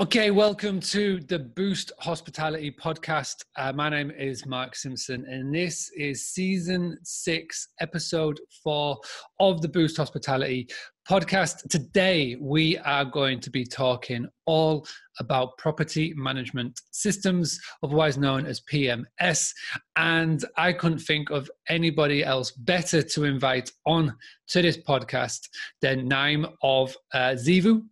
Okay, 0.00 0.30
welcome 0.30 0.80
to 0.80 1.20
the 1.28 1.38
Boost 1.38 1.92
Hospitality 1.98 2.70
podcast. 2.70 3.44
Uh, 3.56 3.70
my 3.74 3.90
name 3.90 4.10
is 4.10 4.46
Mark 4.46 4.74
Simpson, 4.74 5.26
and 5.28 5.54
this 5.54 5.90
is 5.94 6.28
season 6.28 6.96
six, 7.02 7.68
episode 7.80 8.40
four 8.64 8.98
of 9.40 9.60
the 9.60 9.68
Boost 9.68 9.98
Hospitality 9.98 10.70
podcast. 11.06 11.68
Today, 11.68 12.38
we 12.40 12.78
are 12.78 13.04
going 13.04 13.40
to 13.40 13.50
be 13.50 13.62
talking 13.62 14.26
all 14.46 14.86
about 15.18 15.58
property 15.58 16.14
management 16.16 16.80
systems, 16.92 17.60
otherwise 17.82 18.16
known 18.16 18.46
as 18.46 18.62
PMS. 18.72 19.52
And 19.96 20.42
I 20.56 20.72
couldn't 20.72 21.00
think 21.00 21.28
of 21.28 21.50
anybody 21.68 22.24
else 22.24 22.52
better 22.52 23.02
to 23.02 23.24
invite 23.24 23.70
on 23.84 24.16
to 24.48 24.62
this 24.62 24.78
podcast 24.78 25.40
than 25.82 26.08
Naim 26.08 26.46
of 26.62 26.96
uh, 27.12 27.34
Zeevou. 27.34 27.82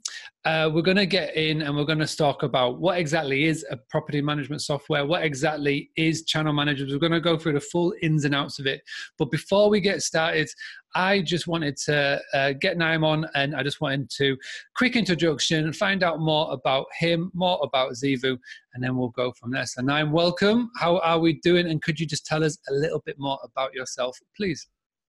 Uh, 0.48 0.66
we're 0.72 0.80
going 0.80 0.96
to 0.96 1.04
get 1.04 1.36
in 1.36 1.60
and 1.60 1.76
we're 1.76 1.84
going 1.84 1.98
to 1.98 2.16
talk 2.16 2.42
about 2.42 2.80
what 2.80 2.96
exactly 2.96 3.44
is 3.44 3.66
a 3.70 3.76
property 3.90 4.22
management 4.22 4.62
software, 4.62 5.04
what 5.04 5.22
exactly 5.22 5.90
is 5.94 6.24
channel 6.24 6.54
managers. 6.54 6.90
We're 6.90 6.98
going 6.98 7.12
to 7.12 7.20
go 7.20 7.36
through 7.36 7.52
the 7.52 7.60
full 7.60 7.92
ins 8.00 8.24
and 8.24 8.34
outs 8.34 8.58
of 8.58 8.64
it. 8.66 8.80
But 9.18 9.30
before 9.30 9.68
we 9.68 9.82
get 9.82 10.00
started, 10.00 10.48
I 10.94 11.20
just 11.20 11.48
wanted 11.48 11.76
to 11.84 12.18
uh, 12.32 12.54
get 12.58 12.78
Naim 12.78 13.04
on 13.04 13.26
and 13.34 13.54
I 13.54 13.62
just 13.62 13.82
wanted 13.82 14.08
to 14.16 14.38
quick 14.74 14.96
introduction, 14.96 15.66
and 15.66 15.76
find 15.76 16.02
out 16.02 16.18
more 16.18 16.50
about 16.50 16.86
him, 16.98 17.30
more 17.34 17.60
about 17.62 17.92
Zeevou, 17.92 18.38
and 18.72 18.82
then 18.82 18.96
we'll 18.96 19.10
go 19.10 19.32
from 19.32 19.50
there. 19.50 19.66
So 19.66 19.82
Naim, 19.82 20.12
welcome. 20.12 20.70
How 20.76 20.96
are 21.00 21.18
we 21.18 21.40
doing? 21.40 21.68
And 21.68 21.82
could 21.82 22.00
you 22.00 22.06
just 22.06 22.24
tell 22.24 22.42
us 22.42 22.56
a 22.70 22.72
little 22.72 23.02
bit 23.04 23.16
more 23.18 23.38
about 23.44 23.74
yourself, 23.74 24.16
please? 24.34 24.66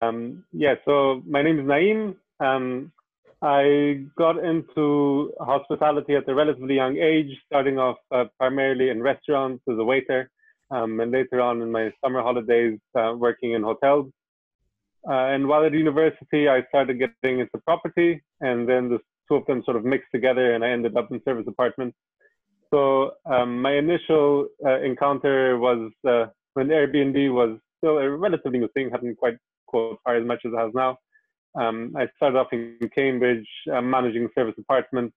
Um, 0.02 0.42
yeah, 0.50 0.74
so 0.84 1.22
my 1.24 1.40
name 1.40 1.60
is 1.60 1.68
Naim. 1.68 2.16
Um, 2.40 2.90
I 3.42 4.04
got 4.18 4.42
into 4.44 5.32
hospitality 5.40 6.14
at 6.14 6.28
a 6.28 6.34
relatively 6.34 6.74
young 6.74 6.98
age, 6.98 7.30
starting 7.46 7.78
off 7.78 7.96
uh, 8.14 8.24
primarily 8.38 8.90
in 8.90 9.02
restaurants 9.02 9.62
as 9.70 9.78
a 9.78 9.84
waiter, 9.84 10.30
um, 10.70 11.00
and 11.00 11.10
later 11.10 11.40
on 11.40 11.62
in 11.62 11.72
my 11.72 11.90
summer 12.04 12.20
holidays, 12.22 12.78
uh, 12.98 13.14
working 13.16 13.52
in 13.52 13.62
hotels. 13.62 14.10
Uh, 15.08 15.32
and 15.32 15.48
while 15.48 15.64
at 15.64 15.72
university, 15.72 16.48
I 16.48 16.62
started 16.68 16.98
getting 16.98 17.40
into 17.40 17.58
property, 17.64 18.22
and 18.40 18.68
then 18.68 18.90
the 18.90 18.98
two 19.26 19.36
of 19.36 19.46
them 19.46 19.62
sort 19.64 19.78
of 19.78 19.84
mixed 19.86 20.10
together, 20.12 20.54
and 20.54 20.62
I 20.62 20.68
ended 20.68 20.94
up 20.96 21.10
in 21.10 21.22
service 21.24 21.46
apartments. 21.48 21.96
So 22.70 23.12
um, 23.24 23.62
my 23.62 23.72
initial 23.72 24.48
uh, 24.64 24.80
encounter 24.82 25.58
was 25.58 25.90
uh, 26.06 26.26
when 26.54 26.68
Airbnb 26.68 27.32
was 27.32 27.58
still 27.78 27.98
a 27.98 28.10
relatively 28.10 28.58
new 28.58 28.68
thing, 28.74 28.90
hadn't 28.90 29.16
quite 29.16 29.38
caught 29.66 29.98
fire 30.04 30.16
as 30.16 30.26
much 30.26 30.40
as 30.44 30.52
it 30.52 30.58
has 30.58 30.72
now. 30.74 30.98
Um, 31.54 31.94
I 31.96 32.08
started 32.16 32.38
off 32.38 32.48
in 32.52 32.78
Cambridge, 32.94 33.46
uh, 33.72 33.80
managing 33.80 34.28
service 34.34 34.54
apartments 34.58 35.14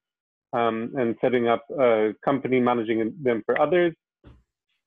um, 0.52 0.92
and 0.96 1.16
setting 1.20 1.48
up 1.48 1.64
a 1.78 2.12
company 2.24 2.60
managing 2.60 3.14
them 3.22 3.42
for 3.44 3.60
others. 3.60 3.94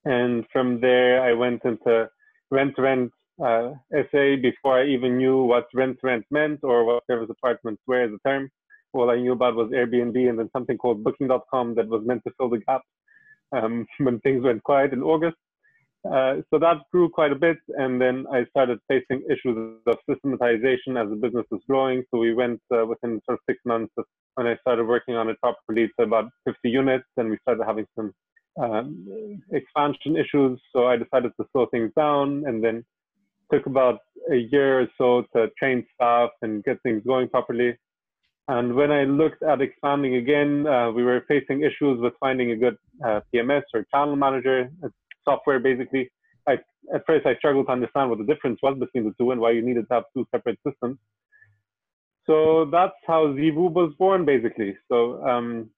And 0.05 0.45
from 0.51 0.79
there, 0.79 1.21
I 1.21 1.33
went 1.33 1.63
into 1.65 2.09
rent 2.51 2.75
rent 2.77 3.11
uh, 3.43 3.71
SA 3.91 4.37
before 4.41 4.79
I 4.79 4.85
even 4.87 5.17
knew 5.17 5.43
what 5.43 5.67
rent 5.73 5.99
rent 6.01 6.25
meant 6.31 6.61
or 6.63 6.85
what 6.85 7.03
service 7.07 7.29
apartments 7.29 7.81
were 7.85 8.01
as 8.01 8.11
a 8.11 8.27
term. 8.27 8.49
All 8.93 9.09
I 9.09 9.17
knew 9.17 9.33
about 9.33 9.55
was 9.55 9.69
Airbnb 9.71 10.29
and 10.29 10.39
then 10.39 10.49
something 10.53 10.77
called 10.77 11.03
Booking.com 11.03 11.75
that 11.75 11.87
was 11.87 12.03
meant 12.05 12.23
to 12.25 12.33
fill 12.37 12.49
the 12.49 12.59
gap 12.59 12.81
um, 13.51 13.85
when 13.99 14.19
things 14.21 14.43
went 14.43 14.63
quiet 14.63 14.93
in 14.93 15.03
August. 15.03 15.37
Uh, 16.11 16.41
so 16.49 16.59
that 16.59 16.77
grew 16.91 17.09
quite 17.09 17.31
a 17.31 17.35
bit, 17.35 17.57
and 17.69 17.99
then 17.99 18.25
I 18.31 18.45
started 18.51 18.79
facing 18.87 19.23
issues 19.29 19.79
of 19.87 19.97
systematization 20.09 20.95
as 20.95 21.09
the 21.09 21.15
business 21.15 21.45
was 21.51 21.61
growing. 21.67 22.03
So 22.11 22.19
we 22.19 22.33
went 22.33 22.61
uh, 22.73 22.85
within 22.85 23.19
sort 23.25 23.39
of 23.39 23.39
six 23.49 23.59
months 23.65 23.93
when 24.35 24.47
I 24.47 24.55
started 24.57 24.85
working 24.85 25.15
on 25.15 25.29
it 25.29 25.39
properly 25.41 25.89
to 25.97 26.03
about 26.03 26.29
50 26.45 26.69
units, 26.69 27.05
and 27.17 27.29
we 27.29 27.37
started 27.41 27.63
having 27.65 27.85
some 27.95 28.13
um, 28.61 29.41
expansion 29.51 30.15
issues. 30.15 30.59
So 30.73 30.87
I 30.87 30.97
decided 30.97 31.31
to 31.39 31.47
slow 31.51 31.65
things 31.67 31.91
down, 31.95 32.43
and 32.45 32.63
then 32.63 32.85
took 33.51 33.65
about 33.65 33.99
a 34.31 34.35
year 34.35 34.81
or 34.81 34.87
so 34.97 35.25
to 35.35 35.49
train 35.57 35.85
staff 35.95 36.29
and 36.41 36.63
get 36.63 36.81
things 36.83 37.01
going 37.05 37.29
properly. 37.29 37.77
And 38.49 38.75
when 38.75 38.91
I 38.91 39.03
looked 39.03 39.43
at 39.43 39.61
expanding 39.61 40.15
again, 40.15 40.65
uh, 40.67 40.91
we 40.91 41.03
were 41.03 41.25
facing 41.27 41.61
issues 41.63 41.99
with 41.99 42.13
finding 42.19 42.51
a 42.51 42.55
good 42.55 42.77
uh, 43.05 43.19
PMS 43.33 43.63
or 43.73 43.85
channel 43.93 44.15
manager 44.15 44.69
software. 45.27 45.59
Basically, 45.59 46.09
I, 46.47 46.53
at 46.93 47.03
first 47.05 47.25
I 47.25 47.35
struggled 47.35 47.67
to 47.67 47.73
understand 47.73 48.09
what 48.09 48.19
the 48.19 48.25
difference 48.25 48.59
was 48.63 48.77
between 48.79 49.03
the 49.05 49.13
two 49.19 49.31
and 49.31 49.41
why 49.41 49.51
you 49.51 49.61
needed 49.61 49.85
to 49.89 49.93
have 49.95 50.03
two 50.15 50.25
separate 50.33 50.59
systems. 50.67 50.97
So 52.25 52.65
that's 52.71 52.99
how 53.05 53.27
Zeevou 53.27 53.71
was 53.71 53.93
born, 53.97 54.25
basically. 54.25 54.77
So 54.91 55.23
um, 55.25 55.69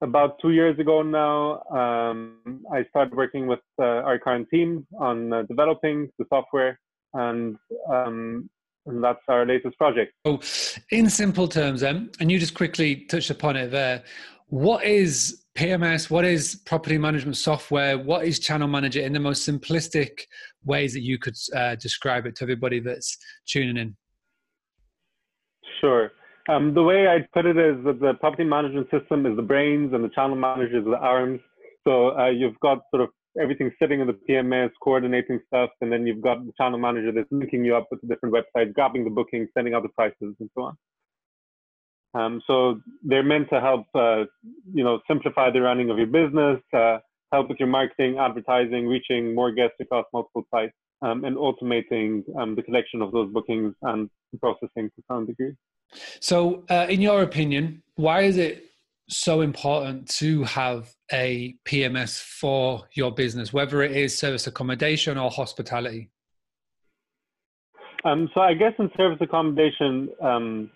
about 0.00 0.40
two 0.40 0.50
years 0.50 0.78
ago 0.78 1.02
now, 1.02 1.62
um, 1.70 2.62
I 2.72 2.84
started 2.90 3.14
working 3.14 3.46
with 3.46 3.60
uh, 3.80 4.08
our 4.08 4.18
current 4.18 4.48
team 4.50 4.86
on 4.98 5.32
uh, 5.32 5.42
developing 5.42 6.10
the 6.18 6.24
software 6.28 6.78
and 7.14 7.56
um, 7.88 8.50
and 8.86 9.02
that's 9.02 9.22
our 9.28 9.46
latest 9.46 9.78
project. 9.78 10.12
So, 10.26 10.40
in 10.90 11.08
simple 11.08 11.48
terms, 11.48 11.80
then, 11.80 12.10
and 12.20 12.30
you 12.30 12.38
just 12.38 12.54
quickly 12.54 12.96
touched 13.06 13.30
upon 13.30 13.56
it 13.56 13.70
there. 13.70 14.02
What 14.48 14.84
is 14.84 15.43
PMS? 15.56 16.10
What 16.10 16.24
is 16.24 16.56
property 16.66 16.98
management 16.98 17.36
software? 17.36 17.96
What 17.96 18.24
is 18.24 18.38
Channel 18.38 18.68
Manager 18.68 19.00
in 19.00 19.12
the 19.12 19.20
most 19.20 19.48
simplistic 19.48 20.22
ways 20.64 20.92
that 20.94 21.02
you 21.02 21.18
could 21.18 21.36
uh, 21.54 21.76
describe 21.76 22.26
it 22.26 22.36
to 22.36 22.44
everybody 22.44 22.80
that's 22.80 23.16
tuning 23.46 23.76
in? 23.76 23.96
Sure. 25.80 26.12
Um, 26.48 26.74
the 26.74 26.82
way 26.82 27.06
I'd 27.06 27.30
put 27.32 27.46
it 27.46 27.56
is 27.56 27.82
that 27.84 28.00
the 28.00 28.14
property 28.14 28.44
management 28.44 28.88
system 28.90 29.26
is 29.26 29.36
the 29.36 29.42
brains 29.42 29.94
and 29.94 30.04
the 30.04 30.10
channel 30.10 30.36
manager 30.36 30.78
is 30.78 30.84
the 30.84 30.98
arms. 30.98 31.40
So 31.84 32.18
uh, 32.18 32.28
you've 32.28 32.58
got 32.60 32.80
sort 32.90 33.02
of 33.02 33.10
everything 33.40 33.70
sitting 33.80 34.00
in 34.00 34.06
the 34.06 34.18
PMS, 34.28 34.70
coordinating 34.82 35.40
stuff, 35.46 35.70
and 35.80 35.92
then 35.92 36.06
you've 36.06 36.22
got 36.22 36.44
the 36.44 36.52
channel 36.58 36.78
manager 36.78 37.12
that's 37.12 37.28
linking 37.30 37.64
you 37.64 37.76
up 37.76 37.86
with 37.90 38.00
the 38.00 38.08
different 38.08 38.34
websites, 38.34 38.74
grabbing 38.74 39.04
the 39.04 39.10
bookings, 39.10 39.48
sending 39.54 39.74
out 39.74 39.82
the 39.82 39.88
prices, 39.90 40.34
and 40.40 40.50
so 40.54 40.62
on. 40.62 40.76
Um, 42.14 42.40
so 42.46 42.80
they're 43.02 43.24
meant 43.24 43.48
to 43.50 43.60
help, 43.60 43.86
uh, 43.94 44.24
you 44.72 44.84
know, 44.84 45.00
simplify 45.08 45.50
the 45.50 45.60
running 45.60 45.90
of 45.90 45.98
your 45.98 46.06
business, 46.06 46.60
uh, 46.72 46.98
help 47.32 47.48
with 47.48 47.58
your 47.58 47.68
marketing, 47.68 48.18
advertising, 48.18 48.86
reaching 48.86 49.34
more 49.34 49.50
guests 49.50 49.76
across 49.80 50.06
multiple 50.12 50.44
sites, 50.54 50.72
um, 51.02 51.24
and 51.24 51.36
automating 51.36 52.22
um, 52.38 52.54
the 52.54 52.62
collection 52.62 53.02
of 53.02 53.10
those 53.12 53.32
bookings 53.32 53.74
and 53.82 54.08
processing 54.40 54.90
to 54.96 55.02
some 55.08 55.26
degree. 55.26 55.52
So, 56.20 56.64
uh, 56.70 56.86
in 56.88 57.00
your 57.00 57.22
opinion, 57.22 57.82
why 57.96 58.22
is 58.22 58.36
it 58.36 58.64
so 59.08 59.42
important 59.42 60.08
to 60.08 60.44
have 60.44 60.94
a 61.12 61.54
PMS 61.66 62.22
for 62.22 62.84
your 62.94 63.12
business, 63.12 63.52
whether 63.52 63.82
it 63.82 63.92
is 63.92 64.16
service 64.16 64.46
accommodation 64.46 65.18
or 65.18 65.30
hospitality? 65.30 66.10
Um, 68.04 68.28
so 68.34 68.40
I 68.40 68.54
guess 68.54 68.72
in 68.78 68.90
service 68.96 69.18
accommodation, 69.20 70.10
um, 70.22 70.70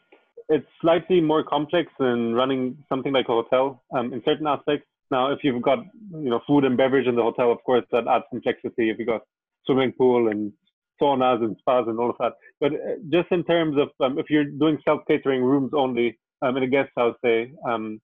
it's 0.49 0.67
slightly 0.81 1.21
more 1.21 1.43
complex 1.43 1.93
than 1.99 2.35
running 2.35 2.77
something 2.89 3.13
like 3.13 3.27
a 3.29 3.33
hotel 3.33 3.83
um, 3.97 4.13
in 4.13 4.23
certain 4.25 4.47
aspects. 4.47 4.87
Now, 5.11 5.33
if 5.33 5.41
you've 5.43 5.63
got 5.63 5.79
you 6.13 6.31
know 6.31 6.41
food 6.47 6.65
and 6.65 6.77
beverage 6.77 7.07
in 7.07 7.17
the 7.17 7.23
hotel, 7.23 7.53
of 7.53 7.63
course 7.65 7.85
that 7.93 8.07
adds 8.07 8.25
complexity. 8.31 8.91
If 8.91 8.99
you've 8.99 9.09
got 9.09 9.23
swimming 9.67 9.93
pool 9.93 10.29
and 10.29 10.53
saunas 11.01 11.43
and 11.43 11.57
spas 11.61 11.85
and 11.87 11.99
all 11.99 12.11
of 12.11 12.17
that, 12.19 12.33
but 12.61 12.73
uh, 12.73 12.97
just 13.11 13.31
in 13.31 13.45
terms 13.45 13.77
of 13.79 13.89
um, 14.05 14.19
if 14.19 14.27
you're 14.29 14.45
doing 14.45 14.79
self 14.85 15.01
catering 15.07 15.43
rooms 15.43 15.73
only 15.75 16.19
um, 16.43 16.57
in 16.57 16.63
a 16.63 16.67
guest 16.67 16.91
house, 16.97 17.17
say, 17.25 17.53
um, 17.69 18.01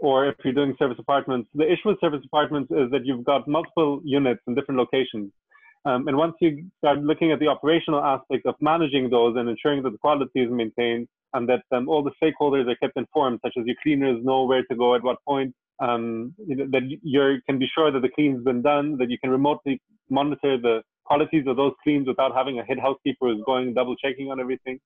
or 0.00 0.28
if 0.28 0.36
you're 0.44 0.52
doing 0.52 0.74
service 0.78 0.98
apartments, 0.98 1.48
the 1.54 1.64
issue 1.64 1.88
with 1.88 2.00
service 2.00 2.22
apartments 2.24 2.70
is 2.70 2.90
that 2.90 3.04
you've 3.04 3.24
got 3.24 3.46
multiple 3.48 4.00
units 4.04 4.40
in 4.46 4.54
different 4.54 4.78
locations. 4.78 5.32
Um, 5.86 6.08
and 6.08 6.16
once 6.16 6.34
you 6.40 6.64
start 6.78 6.98
looking 7.00 7.30
at 7.30 7.40
the 7.40 7.48
operational 7.48 8.02
aspect 8.02 8.46
of 8.46 8.54
managing 8.60 9.10
those 9.10 9.36
and 9.36 9.48
ensuring 9.48 9.82
that 9.82 9.90
the 9.90 9.98
quality 9.98 10.40
is 10.40 10.50
maintained 10.50 11.08
and 11.34 11.48
that 11.48 11.62
um, 11.72 11.88
all 11.88 12.02
the 12.02 12.12
stakeholders 12.22 12.68
are 12.68 12.76
kept 12.76 12.96
informed, 12.96 13.40
such 13.44 13.54
as 13.58 13.66
your 13.66 13.76
cleaners 13.82 14.24
know 14.24 14.44
where 14.44 14.64
to 14.64 14.76
go 14.76 14.94
at 14.94 15.02
what 15.02 15.18
point, 15.26 15.54
um, 15.80 16.34
that 16.48 16.82
you 17.02 17.38
can 17.48 17.58
be 17.58 17.68
sure 17.74 17.90
that 17.90 18.00
the 18.00 18.08
clean's 18.08 18.42
been 18.44 18.62
done, 18.62 18.96
that 18.98 19.10
you 19.10 19.18
can 19.18 19.30
remotely 19.30 19.80
monitor 20.08 20.56
the 20.56 20.82
qualities 21.04 21.44
of 21.46 21.56
those 21.56 21.72
cleans 21.82 22.06
without 22.06 22.34
having 22.34 22.58
a 22.58 22.64
head 22.64 22.78
housekeeper 22.78 23.26
who's 23.26 23.42
going 23.44 23.74
double 23.74 23.96
checking 23.96 24.30
on 24.30 24.40
everything 24.40 24.78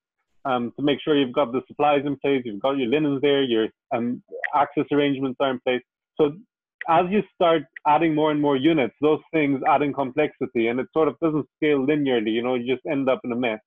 um, 0.44 0.72
to 0.76 0.82
make 0.82 0.98
sure 1.02 1.16
you've 1.16 1.34
got 1.34 1.52
the 1.52 1.62
supplies 1.68 2.02
in 2.06 2.16
place, 2.16 2.42
you've 2.44 2.60
got 2.60 2.78
your 2.78 2.88
linens 2.88 3.20
there, 3.20 3.42
your 3.42 3.68
um, 3.94 4.22
access 4.54 4.84
arrangements 4.92 5.36
are 5.40 5.50
in 5.50 5.60
place. 5.60 5.82
So 6.18 6.32
as 6.88 7.06
you 7.10 7.22
start 7.34 7.64
adding 7.86 8.14
more 8.14 8.30
and 8.30 8.40
more 8.40 8.56
units, 8.56 8.94
those 9.00 9.20
things 9.32 9.60
add 9.68 9.82
in 9.82 9.92
complexity 9.92 10.68
and 10.68 10.80
it 10.80 10.86
sort 10.92 11.08
of 11.08 11.16
doesn't 11.20 11.46
scale 11.56 11.80
linearly, 11.80 12.32
you 12.32 12.42
know, 12.42 12.54
you 12.54 12.74
just 12.74 12.86
end 12.86 13.08
up 13.08 13.20
in 13.24 13.32
a 13.32 13.36
mess. 13.36 13.60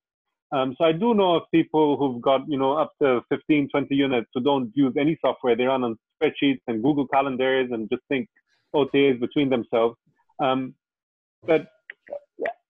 Um, 0.53 0.75
so 0.77 0.83
I 0.83 0.91
do 0.91 1.13
know 1.13 1.35
of 1.35 1.43
people 1.53 1.97
who've 1.97 2.21
got, 2.21 2.41
you 2.47 2.57
know, 2.57 2.73
up 2.73 2.91
to 3.01 3.21
15, 3.29 3.69
20 3.69 3.95
units 3.95 4.27
who 4.33 4.41
don't 4.41 4.71
use 4.75 4.93
any 4.99 5.17
software. 5.21 5.55
They 5.55 5.63
run 5.63 5.83
on 5.83 5.97
spreadsheets 6.21 6.61
and 6.67 6.83
Google 6.83 7.07
calendars 7.07 7.69
and 7.71 7.89
just 7.89 8.03
think 8.09 8.27
OTAs 8.75 9.19
between 9.19 9.49
themselves. 9.49 9.95
Um, 10.39 10.75
but 11.45 11.67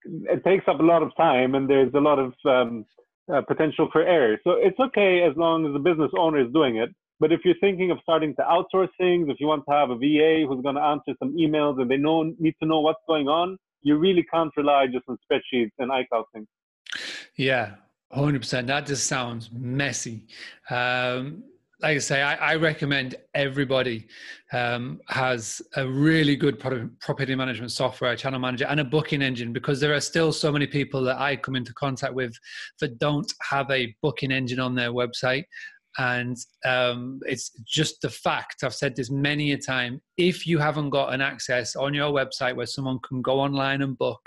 it 0.06 0.44
takes 0.44 0.66
up 0.68 0.80
a 0.80 0.83
lot 0.83 1.04
of 1.04 1.16
time 1.16 1.56
and 1.56 1.69
there's 1.69 1.94
a 1.94 2.00
lot 2.00 2.19
of 2.19 2.33
um, 2.45 2.86
uh, 3.33 3.42
potential 3.42 3.89
for 3.92 4.04
error. 4.04 4.38
So 4.44 4.51
it's 4.51 4.80
okay 4.80 5.24
as 5.24 5.36
long 5.36 5.66
as 5.66 5.74
the 5.74 5.80
business 5.80 6.12
owner 6.18 6.39
is 6.39 6.51
doing 6.54 6.78
it. 6.78 6.89
But 7.19 7.31
if 7.31 7.42
you're 7.45 7.60
thinking 7.62 7.92
of 7.92 8.00
starting 8.01 8.36
to 8.36 8.42
outsource 8.42 8.89
things, 9.00 9.28
if 9.30 9.39
you 9.39 9.48
want 9.48 9.63
to 9.69 9.75
have 9.75 9.92
a 9.92 9.95
VA 9.95 10.45
who's 10.48 10.63
going 10.63 10.75
to 10.75 10.81
answer 10.81 11.13
some 11.19 11.36
emails 11.38 11.80
and 11.80 11.89
they 11.89 11.98
know, 11.98 12.24
need 12.39 12.56
to 12.62 12.68
know 12.68 12.80
what's 12.80 13.01
going 13.07 13.28
on, 13.28 13.57
you 13.83 13.98
really 13.98 14.24
can't 14.24 14.51
rely 14.57 14.88
just 14.88 15.06
on 15.07 15.18
spreadsheets 15.31 15.72
and 15.78 15.92
iCal 15.92 16.24
things. 16.33 16.48
Yeah, 17.38 17.75
100%. 18.16 18.68
That 18.68 18.86
just 18.86 19.07
sounds 19.07 19.50
messy. 19.54 20.28
Um, 20.69 21.44
like 21.81 21.95
I 21.95 22.00
say, 22.00 22.22
I, 22.22 22.36
I 22.51 22.56
recommend 22.56 23.16
everybody 23.33 24.07
um, 24.54 25.01
has 25.07 25.62
a 25.75 25.88
really 25.88 26.36
good 26.36 26.60
property 26.60 27.33
management 27.33 27.72
software, 27.72 28.16
channel 28.16 28.39
manager, 28.39 28.66
and 28.66 28.80
a 28.80 28.83
booking 28.83 29.24
engine 29.24 29.51
because 29.51 29.80
there 29.80 29.94
are 29.94 30.01
still 30.01 30.31
so 30.31 30.51
many 30.51 30.68
people 30.68 31.01
that 31.04 31.19
I 31.19 31.36
come 31.36 31.56
into 31.56 31.74
contact 31.74 32.13
with 32.13 32.38
that 32.80 33.00
don't 33.00 33.31
have 33.42 33.69
a 33.72 33.95
booking 34.04 34.31
engine 34.31 34.60
on 34.60 34.75
their 34.75 34.92
website 34.92 35.45
and 35.97 36.38
um, 36.65 37.19
it's 37.23 37.51
just 37.65 38.01
the 38.01 38.09
fact 38.09 38.63
i've 38.63 38.73
said 38.73 38.95
this 38.95 39.09
many 39.09 39.51
a 39.51 39.57
time 39.57 40.01
if 40.17 40.47
you 40.47 40.57
haven't 40.57 40.89
got 40.89 41.13
an 41.13 41.21
access 41.21 41.75
on 41.75 41.93
your 41.93 42.11
website 42.11 42.55
where 42.55 42.65
someone 42.65 42.99
can 43.07 43.21
go 43.21 43.39
online 43.39 43.81
and 43.81 43.97
book 43.97 44.21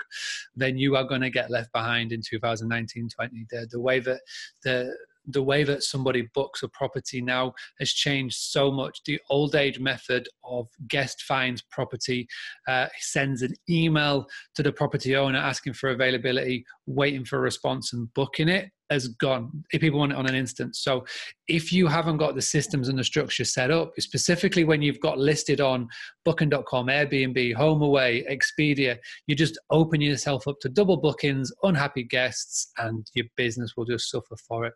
then 0.55 0.77
you 0.77 0.95
are 0.95 1.03
going 1.03 1.21
to 1.21 1.29
get 1.29 1.49
left 1.49 1.71
behind 1.73 2.11
in 2.11 2.21
2019 2.21 3.09
20 3.09 3.45
the, 3.49 3.67
the 3.71 3.79
way 3.79 3.99
that 3.99 4.19
the 4.63 4.95
the 5.27 5.43
way 5.43 5.63
that 5.63 5.83
somebody 5.83 6.27
books 6.33 6.63
a 6.63 6.69
property 6.69 7.21
now 7.21 7.53
has 7.79 7.91
changed 7.91 8.37
so 8.37 8.71
much. 8.71 9.01
The 9.05 9.19
old 9.29 9.55
age 9.55 9.79
method 9.79 10.27
of 10.43 10.67
guest 10.87 11.23
finds 11.23 11.61
property, 11.71 12.27
uh, 12.67 12.87
sends 12.99 13.41
an 13.41 13.53
email 13.69 14.27
to 14.55 14.63
the 14.63 14.71
property 14.71 15.15
owner 15.15 15.39
asking 15.39 15.73
for 15.73 15.89
availability, 15.89 16.65
waiting 16.85 17.25
for 17.25 17.37
a 17.37 17.41
response 17.41 17.93
and 17.93 18.13
booking 18.13 18.49
it 18.49 18.69
has 18.89 19.07
gone. 19.07 19.63
If 19.71 19.81
people 19.81 19.99
want 19.99 20.11
it 20.11 20.17
on 20.17 20.27
an 20.27 20.35
instant. 20.35 20.75
So 20.75 21.05
if 21.47 21.71
you 21.71 21.87
haven't 21.87 22.17
got 22.17 22.35
the 22.35 22.41
systems 22.41 22.87
and 22.87 22.97
the 22.97 23.03
structure 23.03 23.45
set 23.45 23.71
up, 23.71 23.93
specifically 23.99 24.63
when 24.63 24.81
you've 24.81 24.99
got 24.99 25.17
listed 25.17 25.61
on 25.61 25.87
booking.com, 26.23 26.87
Airbnb, 26.87 27.55
HomeAway, 27.55 28.23
Expedia, 28.29 28.97
you 29.27 29.35
just 29.35 29.57
open 29.71 30.01
yourself 30.01 30.47
up 30.47 30.59
to 30.61 30.69
double 30.69 30.97
bookings, 30.97 31.51
unhappy 31.63 32.03
guests, 32.03 32.71
and 32.77 33.07
your 33.13 33.25
business 33.35 33.73
will 33.75 33.85
just 33.85 34.09
suffer 34.09 34.35
for 34.47 34.65
it. 34.65 34.73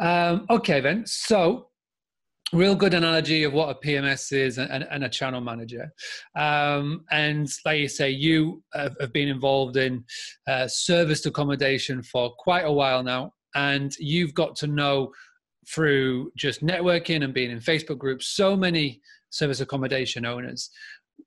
Um, 0.00 0.46
okay, 0.50 0.80
then. 0.80 1.04
So, 1.06 1.68
real 2.52 2.74
good 2.74 2.94
analogy 2.94 3.44
of 3.44 3.52
what 3.52 3.68
a 3.68 3.86
PMS 3.86 4.32
is 4.32 4.58
and, 4.58 4.86
and 4.90 5.04
a 5.04 5.08
channel 5.08 5.40
manager. 5.40 5.92
Um, 6.34 7.04
and 7.10 7.48
like 7.64 7.80
you 7.80 7.88
say, 7.88 8.10
you 8.10 8.62
have, 8.72 8.96
have 9.00 9.12
been 9.12 9.28
involved 9.28 9.76
in 9.76 10.04
uh, 10.46 10.66
serviced 10.66 11.26
accommodation 11.26 12.02
for 12.02 12.30
quite 12.38 12.64
a 12.64 12.72
while 12.72 13.02
now, 13.02 13.32
and 13.54 13.94
you've 13.98 14.34
got 14.34 14.56
to 14.56 14.66
know 14.66 15.12
through 15.68 16.32
just 16.36 16.62
networking 16.62 17.22
and 17.22 17.34
being 17.34 17.50
in 17.50 17.58
Facebook 17.58 17.98
groups 17.98 18.28
so 18.28 18.56
many 18.56 19.00
service 19.30 19.60
accommodation 19.60 20.24
owners. 20.24 20.70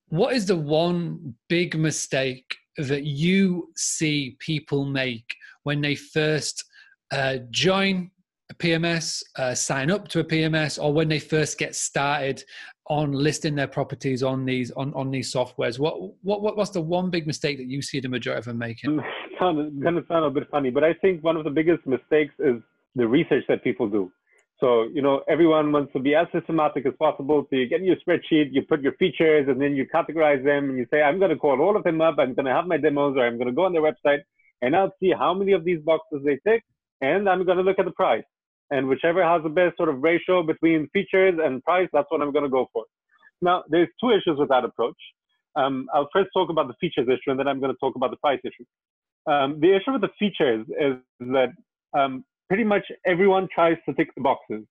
What 0.08 0.34
is 0.34 0.46
the 0.46 0.56
one 0.56 1.36
big 1.48 1.78
mistake 1.78 2.56
that 2.78 3.04
you 3.04 3.70
see 3.76 4.38
people 4.40 4.86
make 4.86 5.36
when 5.64 5.82
they 5.82 5.96
first 5.96 6.64
uh, 7.12 7.38
join 7.50 8.12
a 8.50 8.54
PMS, 8.56 9.24
uh, 9.38 9.54
sign 9.56 9.90
up 9.92 10.08
to 10.10 10.20
a 10.20 10.24
PMS, 10.24 10.82
or 10.82 10.94
when 10.94 11.08
they 11.08 11.20
first 11.20 11.58
get 11.58 11.76
started 11.76 12.44
on 12.88 13.14
listing 13.14 13.56
their 13.56 13.68
properties 13.68 14.22
on 14.22 14.44
these 14.44 14.72
on, 14.72 14.94
on 14.94 15.12
these 15.12 15.34
softwares? 15.34 15.80
What, 15.80 16.02
what 16.24 16.42
what 16.42 16.58
what's 16.58 16.72
the 16.72 16.82
one 16.82 17.10
big 17.10 17.26
mistake 17.26 17.58
that 17.58 17.68
you 17.68 17.82
see 17.82 18.00
the 18.00 18.10
majority 18.10 18.40
of 18.40 18.46
them 18.46 18.58
making? 18.58 19.00
It's 19.00 19.40
going 19.40 19.96
to 19.96 20.04
sound 20.08 20.26
a 20.26 20.30
bit 20.30 20.50
funny, 20.52 20.70
but 20.70 20.84
I 20.84 20.94
think 20.96 21.24
one 21.24 21.38
of 21.38 21.44
the 21.44 21.50
biggest 21.50 21.86
mistakes 21.88 22.34
is 22.40 22.62
the 22.96 23.08
research 23.08 23.46
that 23.48 23.64
people 23.64 23.90
do. 23.90 24.12
So, 24.60 24.84
you 24.94 25.02
know, 25.02 25.24
everyone 25.28 25.72
wants 25.72 25.92
to 25.94 26.00
be 26.00 26.14
as 26.14 26.28
systematic 26.32 26.86
as 26.86 26.94
possible. 27.00 27.48
So 27.50 27.56
you 27.56 27.68
get 27.68 27.82
your 27.82 27.96
spreadsheet, 27.96 28.54
you 28.54 28.62
put 28.62 28.82
your 28.82 28.94
features, 28.94 29.48
and 29.48 29.60
then 29.60 29.76
you 29.76 29.88
categorize 29.88 30.44
them, 30.44 30.70
and 30.70 30.78
you 30.78 30.86
say, 30.92 31.02
I'm 31.02 31.18
going 31.18 31.32
to 31.32 31.38
call 31.38 31.60
all 31.60 31.76
of 31.76 31.84
them 31.84 32.00
up. 32.00 32.16
I'm 32.20 32.36
going 32.36 32.46
to 32.46 32.52
have 32.52 32.68
my 32.68 32.78
demos, 32.78 33.18
or 33.18 33.26
I'm 33.26 33.38
going 33.38 33.48
to 33.48 33.54
go 33.54 33.66
on 33.66 33.74
their 33.74 33.82
website, 33.82 34.20
and 34.62 34.76
I'll 34.76 34.94
see 35.00 35.12
how 35.18 35.34
many 35.34 35.54
of 35.54 35.66
these 35.66 35.80
boxes 35.80 36.22
they 36.24 36.38
tick, 36.48 36.64
and 37.02 37.28
I'm 37.28 37.46
going 37.46 37.58
to 37.58 37.64
look 37.64 37.80
at 37.80 37.86
the 37.86 37.92
price. 37.92 38.24
And 38.70 38.88
whichever 38.88 39.24
has 39.24 39.44
the 39.44 39.50
best 39.50 39.76
sort 39.76 39.90
of 39.90 40.02
ratio 40.02 40.44
between 40.44 40.88
features 40.94 41.38
and 41.44 41.62
price, 41.64 41.90
that's 41.92 42.08
what 42.10 42.22
I'm 42.22 42.32
going 42.32 42.46
to 42.46 42.50
go 42.50 42.68
for. 42.72 42.86
Now, 43.42 43.64
there's 43.68 43.90
two 44.02 44.12
issues 44.12 44.38
with 44.38 44.50
that 44.50 44.64
approach. 44.64 44.96
Um, 45.56 45.88
I'll 45.94 46.10
first 46.14 46.30
talk 46.34 46.50
about 46.50 46.68
the 46.68 46.76
features 46.80 47.08
issue, 47.08 47.32
and 47.32 47.40
then 47.40 47.48
I'm 47.48 47.60
going 47.60 47.74
to 47.74 47.78
talk 47.80 47.96
about 47.96 48.12
the 48.12 48.18
price 48.18 48.40
issue. 48.46 48.64
Um, 49.32 49.60
the 49.60 49.76
issue 49.76 49.92
with 49.92 50.02
the 50.02 50.10
features 50.18 50.66
is 50.80 50.96
that 51.20 51.50
um, 51.94 52.24
pretty 52.48 52.64
much 52.64 52.84
everyone 53.06 53.50
tries 53.54 53.78
to 53.88 53.94
tick 53.94 54.10
the 54.16 54.22
boxes. 54.22 54.64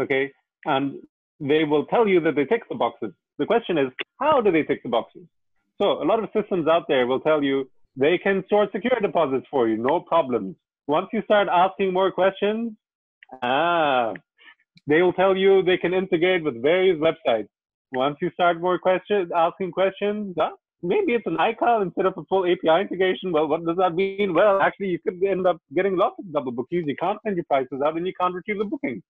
Okay, 0.00 0.30
and 0.64 1.00
they 1.40 1.64
will 1.64 1.86
tell 1.86 2.06
you 2.06 2.20
that 2.20 2.36
they 2.36 2.44
tick 2.44 2.62
the 2.68 2.76
boxes. 2.76 3.12
The 3.38 3.46
question 3.46 3.78
is, 3.78 3.88
how 4.20 4.40
do 4.40 4.52
they 4.52 4.62
tick 4.62 4.82
the 4.82 4.88
boxes? 4.88 5.22
So 5.80 6.02
a 6.02 6.04
lot 6.04 6.22
of 6.22 6.30
systems 6.36 6.68
out 6.68 6.84
there 6.86 7.06
will 7.06 7.20
tell 7.20 7.42
you 7.42 7.68
they 7.96 8.18
can 8.18 8.44
store 8.46 8.68
secure 8.72 8.98
deposits 9.00 9.46
for 9.50 9.68
you, 9.68 9.76
no 9.76 10.00
problems 10.00 10.54
once 10.86 11.08
you 11.12 11.22
start 11.22 11.48
asking 11.48 11.92
more 11.92 12.10
questions, 12.10 12.72
ah, 13.42 14.12
they 14.86 15.02
will 15.02 15.12
tell 15.12 15.36
you 15.36 15.62
they 15.62 15.78
can 15.78 15.94
integrate 15.94 16.44
with 16.44 16.62
various 16.62 16.98
websites. 16.98 17.48
Once 17.92 18.16
you 18.20 18.30
start 18.30 18.60
more 18.60 18.78
questions, 18.78 19.30
asking 19.34 19.72
questions, 19.72 20.34
ah, 20.40 20.50
maybe 20.82 21.12
it's 21.12 21.26
an 21.26 21.36
iCal 21.36 21.82
instead 21.82 22.06
of 22.06 22.14
a 22.16 22.24
full 22.24 22.44
API 22.44 22.82
integration. 22.82 23.32
Well, 23.32 23.48
what 23.48 23.64
does 23.64 23.76
that 23.76 23.94
mean? 23.94 24.34
Well, 24.34 24.60
actually, 24.60 24.88
you 24.88 24.98
could 24.98 25.22
end 25.22 25.46
up 25.46 25.58
getting 25.74 25.96
lots 25.96 26.16
of 26.18 26.32
double 26.32 26.52
bookings. 26.52 26.84
You 26.86 26.96
can't 26.96 27.18
send 27.24 27.36
your 27.36 27.44
prices 27.44 27.80
out, 27.84 27.96
and 27.96 28.06
you 28.06 28.12
can't 28.20 28.34
retrieve 28.34 28.58
the 28.58 28.64
bookings. 28.64 29.02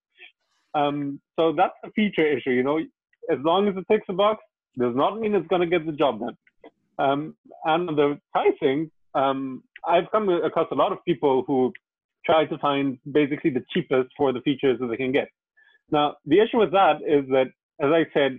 Um, 0.75 1.21
so 1.39 1.53
that's 1.57 1.75
a 1.85 1.91
feature 1.93 2.27
issue. 2.27 2.51
You 2.51 2.63
know, 2.63 2.79
as 3.31 3.39
long 3.45 3.69
as 3.69 3.77
it 3.77 3.85
ticks 3.91 4.07
a 4.09 4.13
box, 4.13 4.43
does 4.79 4.95
not 4.95 5.21
mean 5.21 5.35
it's 5.35 5.47
going 5.49 5.61
to 5.61 5.67
get 5.67 5.87
the 5.87 5.93
job 5.93 6.21
done. 6.21 6.37
Um, 6.99 7.37
and 7.65 7.89
the 7.89 8.19
pricing, 8.33 8.91
um, 9.15 9.63
I've 9.87 10.11
come 10.11 10.29
across 10.29 10.69
a 10.73 10.75
lot 10.75 10.93
of 10.93 10.99
people 11.05 11.45
who 11.47 11.73
try 12.25 12.47
to 12.47 12.59
find 12.59 12.99
basically 13.11 13.51
the 13.51 13.65
cheapest 13.73 14.11
for 14.17 14.33
the 14.33 14.41
features 14.41 14.79
that 14.81 14.87
they 14.87 14.97
can 14.97 15.13
get. 15.13 15.29
Now, 15.91 16.17
the 16.25 16.41
issue 16.41 16.59
with 16.59 16.73
that 16.73 16.97
is 17.07 17.29
that, 17.29 17.49
as 17.81 17.91
I 17.93 18.07
said, 18.15 18.39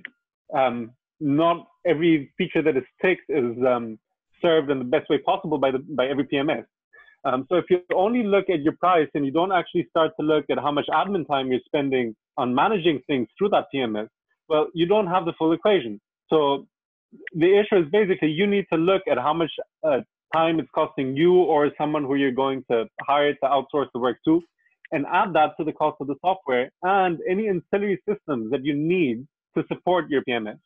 um, 0.54 0.92
not 1.20 1.68
every 1.86 2.32
feature 2.38 2.62
that 2.62 2.76
is 2.76 2.84
ticked 3.02 3.30
is 3.30 3.56
um, 3.66 4.00
served 4.42 4.70
in 4.70 4.80
the 4.80 4.86
best 4.86 5.10
way 5.10 5.18
possible 5.20 5.58
by 5.58 5.72
the 5.72 5.80
by 5.80 6.08
every 6.08 6.26
PMS. 6.26 6.66
Um, 7.24 7.46
so 7.50 7.56
if 7.56 7.66
you 7.70 7.82
only 7.94 8.24
look 8.24 8.50
at 8.50 8.62
your 8.62 8.74
price 8.74 9.08
and 9.16 9.26
you 9.26 9.32
don't 9.32 9.52
actually 9.52 9.88
start 9.90 10.12
to 10.20 10.26
look 10.26 10.46
at 10.52 10.60
how 10.60 10.72
much 10.72 10.86
admin 10.90 11.28
time 11.28 11.52
you're 11.52 11.60
spending 11.66 12.16
on 12.38 12.54
managing 12.54 13.02
things 13.08 13.28
through 13.38 13.50
that 13.50 13.66
PMS, 13.74 14.08
well, 14.48 14.68
you 14.76 14.86
don't 14.86 15.08
have 15.08 15.26
the 15.26 15.34
full 15.38 15.52
equation. 15.52 16.00
So 16.30 16.68
the 17.34 17.60
issue 17.60 17.78
is 17.78 17.86
basically 17.92 18.30
you 18.30 18.46
need 18.46 18.66
to 18.72 18.78
look 18.78 19.02
at 19.10 19.18
how 19.18 19.34
much 19.34 19.52
uh, 19.84 20.02
time 20.34 20.60
it's 20.60 20.70
costing 20.74 21.16
you 21.16 21.36
or 21.36 21.72
someone 21.78 22.04
who 22.04 22.16
you're 22.16 22.32
going 22.32 22.64
to 22.72 22.86
hire 23.02 23.34
to 23.34 23.42
outsource 23.44 23.88
the 23.94 24.00
work 24.00 24.18
to, 24.26 24.42
and 24.92 25.06
add 25.12 25.34
that 25.34 25.52
to 25.58 25.64
the 25.64 25.74
cost 25.74 25.98
of 26.00 26.08
the 26.08 26.16
software 26.22 26.70
and 26.84 27.20
any 27.30 27.48
ancillary 27.48 28.02
systems 28.08 28.52
that 28.52 28.64
you 28.64 28.74
need 28.74 29.26
to 29.58 29.64
support 29.68 30.10
your 30.10 30.22
PMS. 30.24 30.60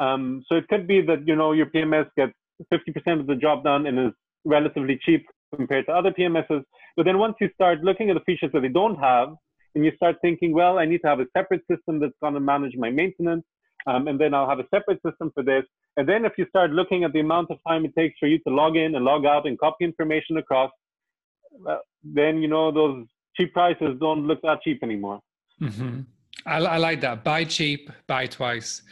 Um, 0.00 0.44
so 0.48 0.54
it 0.54 0.68
could 0.68 0.86
be 0.86 1.00
that 1.02 1.26
you 1.26 1.34
know 1.34 1.52
your 1.52 1.66
PMS 1.66 2.08
gets 2.16 2.32
50% 2.72 3.20
of 3.20 3.26
the 3.26 3.34
job 3.34 3.64
done 3.64 3.86
and 3.86 3.98
is 3.98 4.12
relatively 4.44 4.98
cheap 5.04 5.26
compared 5.54 5.86
to 5.86 5.92
other 5.92 6.12
PMSs. 6.12 6.62
But 6.96 7.04
then 7.04 7.18
once 7.18 7.34
you 7.40 7.50
start 7.54 7.82
looking 7.82 8.10
at 8.10 8.14
the 8.14 8.20
features 8.20 8.50
that 8.52 8.60
they 8.60 8.68
don't 8.68 8.96
have, 8.96 9.30
and 9.74 9.84
you 9.84 9.92
start 9.96 10.16
thinking, 10.22 10.52
well, 10.52 10.78
I 10.78 10.86
need 10.86 11.02
to 11.02 11.08
have 11.08 11.20
a 11.20 11.26
separate 11.36 11.62
system 11.70 12.00
that's 12.00 12.14
going 12.20 12.34
to 12.34 12.40
manage 12.40 12.74
my 12.76 12.90
maintenance, 12.90 13.44
um, 13.88 14.06
and 14.06 14.20
then 14.20 14.34
I'll 14.34 14.48
have 14.48 14.58
a 14.58 14.68
separate 14.74 15.00
system 15.04 15.30
for 15.34 15.42
this. 15.42 15.64
And 15.96 16.08
then 16.08 16.24
if 16.24 16.32
you 16.36 16.46
start 16.50 16.70
looking 16.70 17.04
at 17.04 17.12
the 17.12 17.20
amount 17.20 17.50
of 17.50 17.58
time 17.66 17.84
it 17.84 17.94
takes 17.96 18.18
for 18.18 18.28
you 18.28 18.38
to 18.40 18.54
log 18.54 18.76
in 18.76 18.94
and 18.94 19.04
log 19.04 19.24
out 19.24 19.46
and 19.46 19.58
copy 19.58 19.84
information 19.84 20.36
across, 20.36 20.70
well, 21.52 21.80
then 22.04 22.42
you 22.42 22.48
know 22.48 22.70
those 22.70 23.06
cheap 23.36 23.52
prices 23.52 23.96
don't 23.98 24.26
look 24.26 24.40
that 24.42 24.60
cheap 24.62 24.82
anymore. 24.82 25.20
Mm-hmm. 25.60 26.00
I, 26.46 26.58
I, 26.58 26.76
like 26.76 27.00
that. 27.00 27.24
Buy 27.24 27.44
cheap, 27.44 27.90
buy 28.06 28.26
twice, 28.26 28.82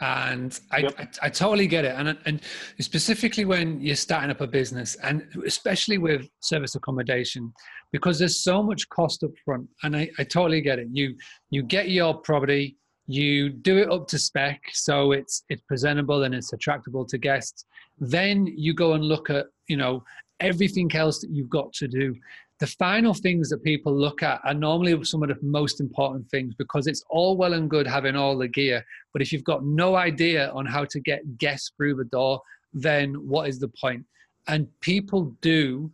and 0.00 0.58
I, 0.72 0.78
yep. 0.78 0.94
I, 0.98 1.08
I, 1.26 1.28
totally 1.30 1.68
get 1.68 1.84
it. 1.84 1.94
And 1.96 2.18
and 2.26 2.40
specifically 2.80 3.44
when 3.44 3.80
you're 3.80 3.94
starting 3.94 4.30
up 4.30 4.40
a 4.40 4.46
business, 4.46 4.96
and 5.02 5.24
especially 5.46 5.98
with 5.98 6.28
service 6.40 6.74
accommodation, 6.74 7.52
because 7.92 8.18
there's 8.18 8.42
so 8.42 8.62
much 8.62 8.88
cost 8.88 9.22
up 9.22 9.30
front. 9.44 9.68
And 9.84 9.96
I, 9.96 10.10
I 10.18 10.24
totally 10.24 10.60
get 10.60 10.78
it. 10.78 10.88
You 10.90 11.14
you 11.50 11.62
get 11.62 11.90
your 11.90 12.14
property, 12.14 12.76
you 13.06 13.50
do 13.50 13.78
it 13.78 13.90
up 13.90 14.08
to 14.08 14.18
spec 14.18 14.60
so 14.72 15.12
it's 15.12 15.44
it's 15.48 15.62
presentable 15.62 16.24
and 16.24 16.34
it's 16.34 16.52
attractable 16.52 17.04
to 17.06 17.18
guests. 17.18 17.64
Then 17.98 18.46
you 18.46 18.74
go 18.74 18.94
and 18.94 19.04
look 19.04 19.30
at 19.30 19.46
you 19.68 19.76
know 19.76 20.02
everything 20.40 20.94
else 20.94 21.20
that 21.20 21.30
you've 21.30 21.50
got 21.50 21.72
to 21.74 21.88
do. 21.88 22.14
The 22.58 22.66
final 22.66 23.12
things 23.12 23.50
that 23.50 23.62
people 23.62 23.94
look 23.94 24.22
at 24.22 24.40
are 24.44 24.54
normally 24.54 25.04
some 25.04 25.22
of 25.22 25.28
the 25.28 25.36
most 25.42 25.78
important 25.78 26.28
things 26.30 26.54
because 26.54 26.86
it's 26.86 27.04
all 27.10 27.36
well 27.36 27.52
and 27.52 27.68
good 27.68 27.86
having 27.86 28.16
all 28.16 28.36
the 28.38 28.48
gear 28.48 28.82
but 29.12 29.20
if 29.20 29.30
you've 29.30 29.44
got 29.44 29.62
no 29.64 29.94
idea 29.94 30.50
on 30.52 30.64
how 30.64 30.86
to 30.86 31.00
get 31.00 31.36
guests 31.36 31.72
through 31.76 31.96
the 31.96 32.04
door 32.04 32.40
then 32.72 33.14
what 33.14 33.48
is 33.48 33.58
the 33.58 33.68
point? 33.68 34.04
And 34.48 34.68
people 34.80 35.36
do 35.42 35.90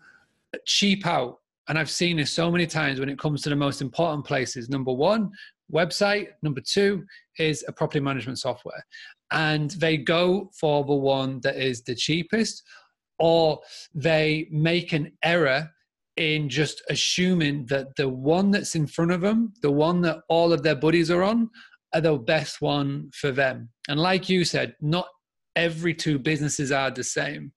cheap 0.67 1.07
out 1.07 1.39
and 1.69 1.79
I've 1.79 1.91
seen 1.91 2.17
this 2.17 2.33
so 2.33 2.51
many 2.51 2.67
times 2.67 3.01
when 3.01 3.09
it 3.09 3.19
comes 3.19 3.43
to 3.43 3.49
the 3.49 3.57
most 3.57 3.81
important 3.81 4.25
places. 4.25 4.69
Number 4.69 4.93
one, 4.93 5.31
website. 5.73 6.29
Number 6.43 6.61
two 6.61 7.05
is 7.39 7.65
a 7.67 7.73
property 7.73 8.01
management 8.01 8.39
software. 8.39 8.85
And 9.31 9.71
they 9.73 9.97
go 9.97 10.51
for 10.59 10.85
the 10.85 10.95
one 10.95 11.41
that 11.43 11.57
is 11.57 11.83
the 11.83 11.95
cheapest, 11.95 12.63
or 13.19 13.61
they 13.95 14.49
make 14.51 14.93
an 14.93 15.13
error 15.23 15.71
in 16.17 16.49
just 16.49 16.83
assuming 16.91 17.65
that 17.67 17.97
the 17.97 18.09
one 18.09 18.51
that's 18.51 18.75
in 18.75 18.87
front 18.87 19.11
of 19.13 19.23
them, 19.23 19.53
the 19.63 19.71
one 19.71 20.03
that 20.03 20.19
all 20.29 20.53
of 20.53 20.63
their 20.63 20.77
buddies 20.77 21.11
are 21.11 21.23
on, 21.23 21.49
are 21.95 22.01
the 22.01 22.17
best 22.17 22.61
one 22.61 23.11
for 23.15 23.31
them. 23.31 23.71
And 23.89 23.99
like 23.99 24.29
you 24.29 24.45
said, 24.45 24.75
not 24.81 25.07
every 25.57 25.95
two 25.95 26.19
businesses 26.19 26.73
are 26.73 26.91
the 26.91 27.05
same. 27.05 27.53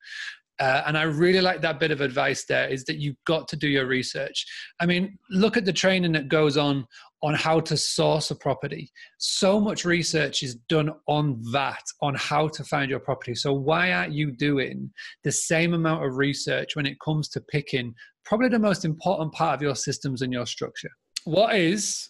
Uh, 0.59 0.83
and 0.85 0.97
I 0.97 1.03
really 1.03 1.41
like 1.41 1.61
that 1.61 1.81
bit 1.81 1.91
of 1.91 1.99
advice 1.99 2.45
there 2.45 2.69
is 2.69 2.85
that 2.85 2.97
you've 2.97 3.17
got 3.25 3.47
to 3.49 3.57
do 3.57 3.67
your 3.67 3.87
research. 3.87 4.45
I 4.79 4.85
mean, 4.85 5.17
look 5.29 5.57
at 5.57 5.65
the 5.65 5.73
training 5.73 6.13
that 6.13 6.29
goes 6.29 6.55
on 6.55 6.85
on 7.23 7.33
how 7.33 7.59
to 7.59 7.77
source 7.77 8.31
a 8.31 8.35
property. 8.35 8.91
So 9.17 9.59
much 9.59 9.85
research 9.85 10.43
is 10.43 10.55
done 10.69 10.91
on 11.07 11.41
that, 11.51 11.83
on 12.01 12.15
how 12.15 12.47
to 12.49 12.63
find 12.63 12.89
your 12.89 12.99
property. 12.99 13.35
So, 13.35 13.53
why 13.53 13.93
aren't 13.93 14.13
you 14.13 14.31
doing 14.31 14.91
the 15.23 15.31
same 15.31 15.73
amount 15.73 16.05
of 16.05 16.17
research 16.17 16.75
when 16.75 16.85
it 16.85 16.99
comes 16.99 17.29
to 17.29 17.41
picking 17.41 17.93
probably 18.25 18.49
the 18.49 18.59
most 18.59 18.85
important 18.85 19.31
part 19.33 19.55
of 19.55 19.61
your 19.61 19.75
systems 19.75 20.21
and 20.21 20.31
your 20.31 20.45
structure? 20.45 20.91
What 21.23 21.55
is 21.55 22.09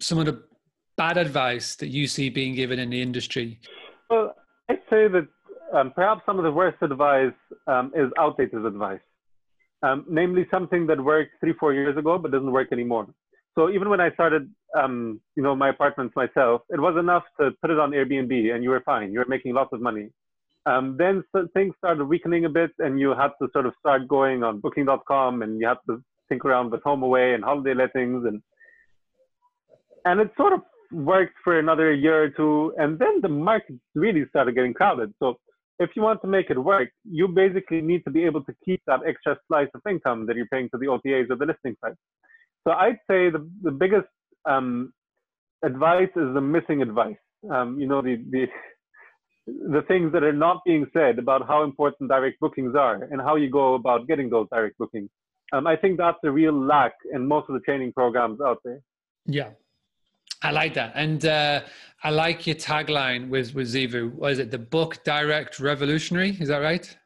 some 0.00 0.18
of 0.18 0.26
the 0.26 0.42
bad 0.96 1.16
advice 1.16 1.76
that 1.76 1.88
you 1.88 2.06
see 2.06 2.28
being 2.28 2.54
given 2.54 2.78
in 2.78 2.90
the 2.90 3.00
industry? 3.00 3.60
Well, 4.10 4.34
I'd 4.68 4.80
say 4.90 5.08
that 5.08 5.26
um, 5.72 5.92
perhaps 5.94 6.22
some 6.26 6.38
of 6.38 6.44
the 6.44 6.50
worst 6.50 6.76
advice 6.82 7.32
um, 7.66 7.92
is 7.94 8.10
outdated 8.18 8.66
advice, 8.66 9.00
um, 9.82 10.04
namely 10.08 10.46
something 10.50 10.86
that 10.88 11.02
worked 11.02 11.32
three, 11.40 11.54
four 11.58 11.72
years 11.72 11.96
ago 11.96 12.18
but 12.18 12.32
doesn't 12.32 12.52
work 12.52 12.68
anymore. 12.72 13.06
So 13.60 13.68
even 13.68 13.90
when 13.90 14.00
I 14.00 14.10
started, 14.12 14.50
um, 14.74 15.20
you 15.36 15.42
know, 15.42 15.54
my 15.54 15.68
apartments 15.68 16.16
myself, 16.16 16.62
it 16.70 16.80
was 16.80 16.96
enough 16.98 17.24
to 17.38 17.50
put 17.60 17.70
it 17.70 17.78
on 17.78 17.90
Airbnb 17.90 18.54
and 18.54 18.64
you 18.64 18.70
were 18.70 18.80
fine. 18.86 19.12
You 19.12 19.18
were 19.18 19.26
making 19.28 19.52
lots 19.52 19.74
of 19.74 19.82
money. 19.82 20.08
Um, 20.64 20.96
then 20.98 21.22
so 21.30 21.46
things 21.52 21.74
started 21.76 22.04
weakening 22.04 22.46
a 22.46 22.48
bit, 22.48 22.70
and 22.78 22.98
you 22.98 23.10
had 23.10 23.32
to 23.40 23.48
sort 23.52 23.66
of 23.66 23.74
start 23.78 24.08
going 24.08 24.42
on 24.42 24.60
Booking.com, 24.60 25.42
and 25.42 25.60
you 25.60 25.66
had 25.66 25.76
to 25.90 26.02
think 26.30 26.46
around 26.46 26.70
with 26.70 26.82
HomeAway 26.84 27.34
and 27.34 27.44
holiday 27.44 27.74
lettings, 27.74 28.24
and 28.26 28.40
and 30.06 30.20
it 30.20 30.30
sort 30.38 30.54
of 30.54 30.60
worked 30.90 31.36
for 31.44 31.58
another 31.58 31.92
year 31.92 32.24
or 32.24 32.30
two, 32.30 32.74
and 32.78 32.98
then 32.98 33.20
the 33.20 33.28
market 33.28 33.76
really 33.94 34.24
started 34.30 34.54
getting 34.54 34.72
crowded. 34.72 35.12
So 35.18 35.38
if 35.78 35.90
you 35.96 36.02
want 36.02 36.22
to 36.22 36.28
make 36.28 36.48
it 36.48 36.58
work, 36.58 36.88
you 37.04 37.28
basically 37.28 37.82
need 37.82 38.04
to 38.04 38.10
be 38.10 38.24
able 38.24 38.42
to 38.44 38.54
keep 38.64 38.80
that 38.86 39.00
extra 39.06 39.38
slice 39.48 39.68
of 39.74 39.82
income 39.88 40.26
that 40.26 40.36
you're 40.36 40.52
paying 40.52 40.68
to 40.70 40.78
the 40.78 40.86
OTAs 40.86 41.30
or 41.30 41.36
the 41.36 41.46
listing 41.46 41.76
sites. 41.82 41.98
So 42.66 42.72
I'd 42.72 42.98
say 43.10 43.30
the, 43.30 43.48
the 43.62 43.70
biggest 43.70 44.08
um, 44.48 44.92
advice 45.64 46.10
is 46.16 46.34
the 46.34 46.40
missing 46.40 46.82
advice. 46.82 47.16
Um, 47.50 47.78
you 47.80 47.86
know, 47.86 48.02
the, 48.02 48.22
the, 48.30 48.46
the 49.46 49.82
things 49.88 50.12
that 50.12 50.22
are 50.22 50.32
not 50.32 50.60
being 50.64 50.86
said 50.92 51.18
about 51.18 51.46
how 51.46 51.64
important 51.64 52.10
direct 52.10 52.38
bookings 52.40 52.74
are 52.74 53.02
and 53.04 53.20
how 53.20 53.36
you 53.36 53.50
go 53.50 53.74
about 53.74 54.06
getting 54.06 54.30
those 54.30 54.46
direct 54.52 54.78
bookings. 54.78 55.10
Um, 55.52 55.66
I 55.66 55.76
think 55.76 55.98
that's 55.98 56.18
a 56.24 56.30
real 56.30 56.54
lack 56.54 56.92
in 57.12 57.26
most 57.26 57.48
of 57.48 57.54
the 57.54 57.60
training 57.60 57.92
programs 57.92 58.40
out 58.40 58.58
there. 58.64 58.80
Yeah, 59.26 59.50
I 60.42 60.52
like 60.52 60.74
that, 60.74 60.92
and 60.94 61.24
uh, 61.24 61.62
I 62.04 62.10
like 62.10 62.46
your 62.46 62.56
tagline 62.56 63.28
with 63.28 63.54
with 63.54 63.66
Zeevou. 63.66 64.14
What 64.14 64.32
is 64.32 64.38
it? 64.38 64.50
The 64.50 64.58
book 64.58 65.02
direct 65.02 65.58
revolutionary. 65.58 66.36
Is 66.40 66.48
that 66.48 66.58
right? 66.58 66.96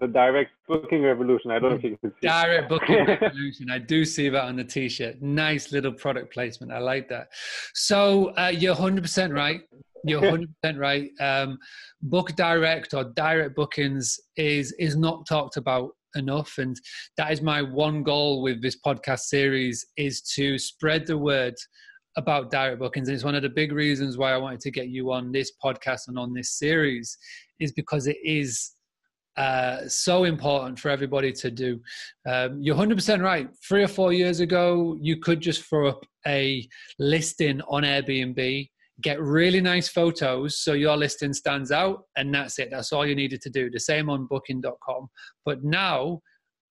The 0.00 0.06
direct 0.06 0.50
booking 0.68 1.02
revolution. 1.02 1.50
I 1.50 1.58
don't 1.58 1.80
think 1.80 1.94
if 1.94 1.98
you 2.02 2.10
can 2.10 2.12
see. 2.12 2.28
Direct 2.28 2.68
booking 2.68 3.06
revolution. 3.06 3.70
I 3.70 3.78
do 3.78 4.04
see 4.04 4.28
that 4.28 4.44
on 4.44 4.56
the 4.56 4.64
t-shirt. 4.64 5.20
Nice 5.20 5.72
little 5.72 5.92
product 5.92 6.32
placement. 6.32 6.72
I 6.72 6.78
like 6.78 7.08
that. 7.08 7.28
So 7.74 8.32
uh, 8.36 8.52
you're 8.54 8.74
100% 8.74 9.34
right. 9.34 9.60
You're 10.04 10.22
100% 10.64 10.78
right. 10.78 11.10
Um, 11.20 11.58
book 12.02 12.34
direct 12.36 12.94
or 12.94 13.04
direct 13.04 13.54
bookings 13.54 14.18
is 14.36 14.72
is 14.78 14.96
not 14.96 15.26
talked 15.26 15.56
about 15.56 15.90
enough 16.14 16.58
and 16.58 16.76
that 17.16 17.32
is 17.32 17.40
my 17.40 17.62
one 17.62 18.02
goal 18.02 18.42
with 18.42 18.60
this 18.60 18.76
podcast 18.84 19.20
series 19.20 19.86
is 19.96 20.20
to 20.20 20.58
spread 20.58 21.06
the 21.06 21.16
word 21.16 21.54
about 22.16 22.50
direct 22.50 22.78
bookings 22.78 23.08
and 23.08 23.14
it's 23.14 23.24
one 23.24 23.34
of 23.34 23.42
the 23.42 23.48
big 23.48 23.72
reasons 23.72 24.18
why 24.18 24.32
i 24.32 24.36
wanted 24.36 24.60
to 24.60 24.70
get 24.70 24.88
you 24.88 25.10
on 25.10 25.32
this 25.32 25.52
podcast 25.64 26.08
and 26.08 26.18
on 26.18 26.34
this 26.34 26.58
series 26.58 27.16
is 27.60 27.72
because 27.72 28.06
it 28.06 28.18
is 28.22 28.72
uh, 29.36 29.88
so 29.88 30.24
important 30.24 30.78
for 30.78 30.90
everybody 30.90 31.32
to 31.32 31.50
do. 31.50 31.80
Um, 32.26 32.60
you're 32.60 32.76
100% 32.76 33.22
right. 33.22 33.48
Three 33.66 33.82
or 33.82 33.88
four 33.88 34.12
years 34.12 34.40
ago 34.40 34.96
you 35.00 35.16
could 35.18 35.40
just 35.40 35.64
throw 35.64 35.88
up 35.88 36.04
a 36.26 36.68
listing 36.98 37.60
on 37.62 37.82
airbnb 37.82 38.68
get 39.00 39.20
really 39.20 39.60
nice 39.60 39.88
photos 39.88 40.58
so 40.58 40.74
your 40.74 40.96
listing 40.96 41.32
stands 41.32 41.72
out 41.72 42.04
and 42.16 42.32
that's 42.32 42.58
it. 42.58 42.70
That's 42.70 42.92
all 42.92 43.04
you 43.04 43.16
needed 43.16 43.40
to 43.42 43.50
do. 43.50 43.70
The 43.70 43.80
same 43.80 44.08
on 44.08 44.26
booking.com 44.26 45.08
but 45.44 45.64
now 45.64 46.20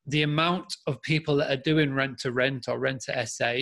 the 0.08 0.24
amount 0.24 0.74
of 0.88 1.02
people 1.02 1.36
that 1.36 1.52
are 1.52 1.62
doing 1.62 1.94
rent 1.94 2.18
to 2.20 2.32
rent 2.32 2.66
or 2.68 2.80
rent 2.80 3.02
to 3.02 3.28
sa 3.28 3.54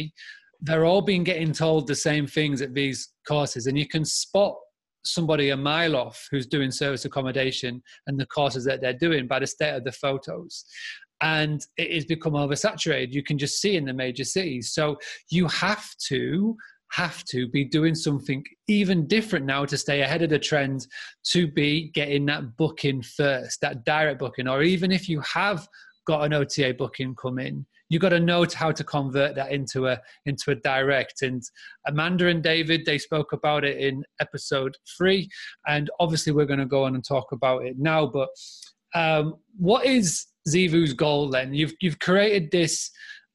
they're 0.61 0.85
all 0.85 1.01
being 1.01 1.23
getting 1.23 1.53
told 1.53 1.87
the 1.87 1.95
same 1.95 2.27
things 2.27 2.61
at 2.61 2.73
these 2.73 3.09
courses 3.27 3.67
and 3.67 3.77
you 3.77 3.87
can 3.87 4.05
spot 4.05 4.55
somebody 5.03 5.49
a 5.49 5.57
mile 5.57 5.95
off 5.95 6.27
who's 6.31 6.47
doing 6.47 6.71
service 6.71 7.05
accommodation 7.05 7.81
and 8.07 8.19
the 8.19 8.25
courses 8.25 8.65
that 8.65 8.81
they're 8.81 8.93
doing 8.93 9.27
by 9.27 9.39
the 9.39 9.47
state 9.47 9.75
of 9.75 9.83
the 9.83 9.91
photos. 9.91 10.65
And 11.21 11.61
it 11.77 11.93
has 11.93 12.05
become 12.05 12.33
oversaturated. 12.33 13.13
You 13.13 13.23
can 13.23 13.37
just 13.37 13.59
see 13.59 13.75
in 13.75 13.85
the 13.85 13.93
major 13.93 14.23
cities. 14.23 14.71
So 14.73 14.97
you 15.29 15.47
have 15.47 15.89
to 16.07 16.55
have 16.91 17.23
to 17.23 17.47
be 17.47 17.63
doing 17.63 17.93
something 17.93 18.43
even 18.67 19.07
different 19.07 19.45
now 19.45 19.63
to 19.65 19.77
stay 19.77 20.01
ahead 20.01 20.21
of 20.21 20.29
the 20.29 20.39
trend 20.39 20.87
to 21.23 21.47
be 21.47 21.91
getting 21.93 22.25
that 22.25 22.57
booking 22.57 23.01
first 23.01 23.61
that 23.61 23.85
direct 23.85 24.19
booking. 24.19 24.47
Or 24.47 24.63
even 24.63 24.91
if 24.91 25.07
you 25.07 25.21
have 25.21 25.67
got 26.07 26.23
an 26.23 26.33
ota 26.33 26.73
booking 26.77 27.15
come 27.15 27.37
in 27.37 27.65
you 27.89 27.99
got 27.99 28.09
to 28.09 28.19
know 28.19 28.45
how 28.53 28.71
to 28.71 28.83
convert 28.83 29.35
that 29.35 29.51
into 29.51 29.87
a 29.87 29.99
into 30.25 30.51
a 30.51 30.55
direct. 30.55 31.21
And 31.21 31.41
Amanda 31.87 32.27
and 32.27 32.41
David 32.41 32.85
they 32.85 32.97
spoke 32.97 33.33
about 33.33 33.65
it 33.65 33.77
in 33.77 34.03
episode 34.21 34.75
three, 34.97 35.29
and 35.67 35.89
obviously 35.99 36.31
we're 36.31 36.45
going 36.45 36.59
to 36.59 36.65
go 36.65 36.85
on 36.85 36.95
and 36.95 37.03
talk 37.03 37.31
about 37.31 37.65
it 37.65 37.75
now. 37.77 38.05
But 38.05 38.29
um, 38.95 39.35
what 39.57 39.85
is 39.85 40.27
Zeevou's 40.47 40.93
goal 40.93 41.29
then? 41.29 41.53
You've 41.53 41.73
you've 41.81 41.99
created 41.99 42.51
this 42.51 42.91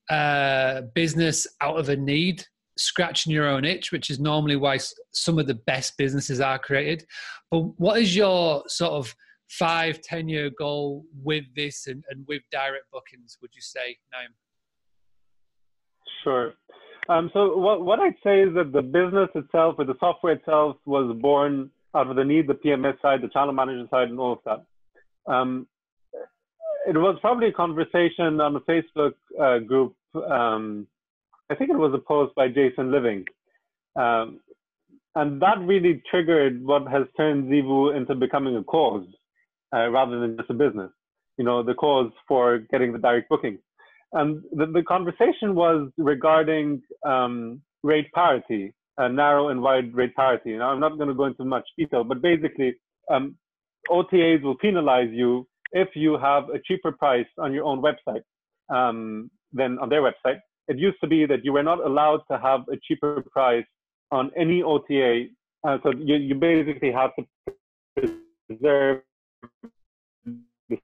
uh, 0.09 0.83
business 0.95 1.47
out 1.61 1.79
of 1.79 1.89
a 1.89 1.97
need 1.97 2.45
scratching 2.77 3.33
your 3.33 3.47
own 3.47 3.65
itch, 3.65 3.93
which 3.93 4.11
is 4.11 4.19
normally 4.19 4.57
why 4.57 4.79
some 5.13 5.39
of 5.39 5.47
the 5.47 5.55
best 5.55 5.97
businesses 5.97 6.41
are 6.41 6.59
created. 6.59 7.05
But 7.51 7.61
what 7.79 8.01
is 8.01 8.17
your 8.17 8.65
sort 8.67 8.93
of 8.93 9.15
five, 9.49 10.01
ten 10.03 10.29
year 10.29 10.51
goal 10.57 11.05
with 11.23 11.45
this 11.55 11.87
and, 11.87 12.05
and 12.11 12.25
with 12.27 12.43
direct 12.51 12.91
bookings, 12.93 13.39
would 13.41 13.51
you 13.55 13.63
say, 13.63 13.97
Naim? 14.13 14.31
Sure. 16.25 16.55
Um, 17.09 17.31
so 17.33 17.57
what, 17.57 17.85
what 17.85 18.01
I'd 18.01 18.17
say 18.25 18.41
is 18.41 18.55
that 18.55 18.73
the 18.73 18.83
business 18.83 19.29
itself 19.35 19.77
or 19.79 19.85
the 19.85 19.95
software 20.01 20.33
itself 20.33 20.77
was 20.87 21.15
born 21.21 21.71
out 21.95 22.09
of 22.09 22.17
the 22.17 22.25
need, 22.25 22.49
the 22.49 22.55
PMS 22.55 23.01
side, 23.01 23.21
the 23.23 23.29
channel 23.29 23.53
manager 23.53 23.87
side, 23.91 24.09
and 24.09 24.19
all 24.19 24.33
of 24.33 24.39
that. 24.47 25.33
Um, 25.33 25.67
it 26.89 26.97
was 26.97 27.19
probably 27.21 27.49
a 27.49 27.53
conversation 27.53 28.41
on 28.41 28.57
a 28.57 28.61
Facebook 28.61 29.15
uh, 29.41 29.59
group. 29.59 29.95
Um, 30.15 30.87
I 31.51 31.55
think 31.55 31.71
it 31.71 31.79
was 31.79 31.93
a 31.95 31.99
post 31.99 32.35
by 32.35 32.49
Jason 32.49 32.91
Living. 32.91 33.25
Um, 33.97 34.41
and 35.15 35.41
that 35.41 35.61
really 35.61 36.03
triggered 36.11 36.65
what 36.65 36.91
has 36.91 37.05
turned 37.17 37.45
Zeevou 37.45 37.97
into 37.97 38.15
becoming 38.15 38.57
a 38.57 38.65
cause 38.65 39.07
uh, 39.73 39.89
rather 39.89 40.19
than 40.19 40.37
just 40.37 40.51
a 40.51 40.55
business. 40.55 40.91
You 41.37 41.45
know, 41.45 41.63
the 41.63 41.75
cause 41.75 42.11
for 42.27 42.59
getting 42.71 42.93
the 42.93 42.99
direct 42.99 43.29
booking. 43.29 43.59
And 44.15 44.43
the, 44.53 44.67
the 44.67 44.83
conversation 44.83 45.57
was 45.57 45.91
regarding 45.99 46.81
um, 47.05 47.61
rate 47.83 48.11
parity, 48.13 48.73
uh, 48.97 49.09
narrow 49.09 49.49
and 49.49 49.61
wide 49.61 49.93
rate 49.93 50.15
parity. 50.15 50.57
Now, 50.57 50.71
I'm 50.71 50.79
not 50.79 50.97
going 50.97 51.09
to 51.09 51.15
go 51.15 51.25
into 51.25 51.45
much 51.45 51.67
detail, 51.77 52.05
but 52.05 52.23
basically, 52.23 52.75
um, 53.11 53.37
OTAs 53.91 54.41
will 54.43 54.57
penalize 54.57 55.11
you 55.11 55.47
if 55.73 55.89
you 55.95 56.17
have 56.17 56.45
a 56.51 56.61
cheaper 56.65 56.93
price 56.93 57.27
on 57.39 57.53
your 57.53 57.65
own 57.65 57.83
website 57.83 58.23
um, 58.75 59.31
than 59.53 59.79
on 59.81 59.89
their 59.89 60.01
website. 60.01 60.39
It 60.69 60.79
used 60.79 60.99
to 61.03 61.09
be 61.09 61.27
that 61.27 61.45
you 61.45 61.53
were 61.53 61.65
not 61.65 61.85
allowed 61.85 62.21
to 62.31 62.39
have 62.39 62.61
a 62.73 62.77
cheaper 62.87 63.23
price 63.33 63.67
on 64.13 64.31
any 64.37 64.63
OTA. 64.63 65.27
Uh, 65.67 65.79
so 65.83 65.93
you, 65.99 66.15
you 66.15 66.37
basically 66.37 66.93
have 66.93 67.11
to 67.19 68.13
preserve 68.49 69.01
the 70.25 70.79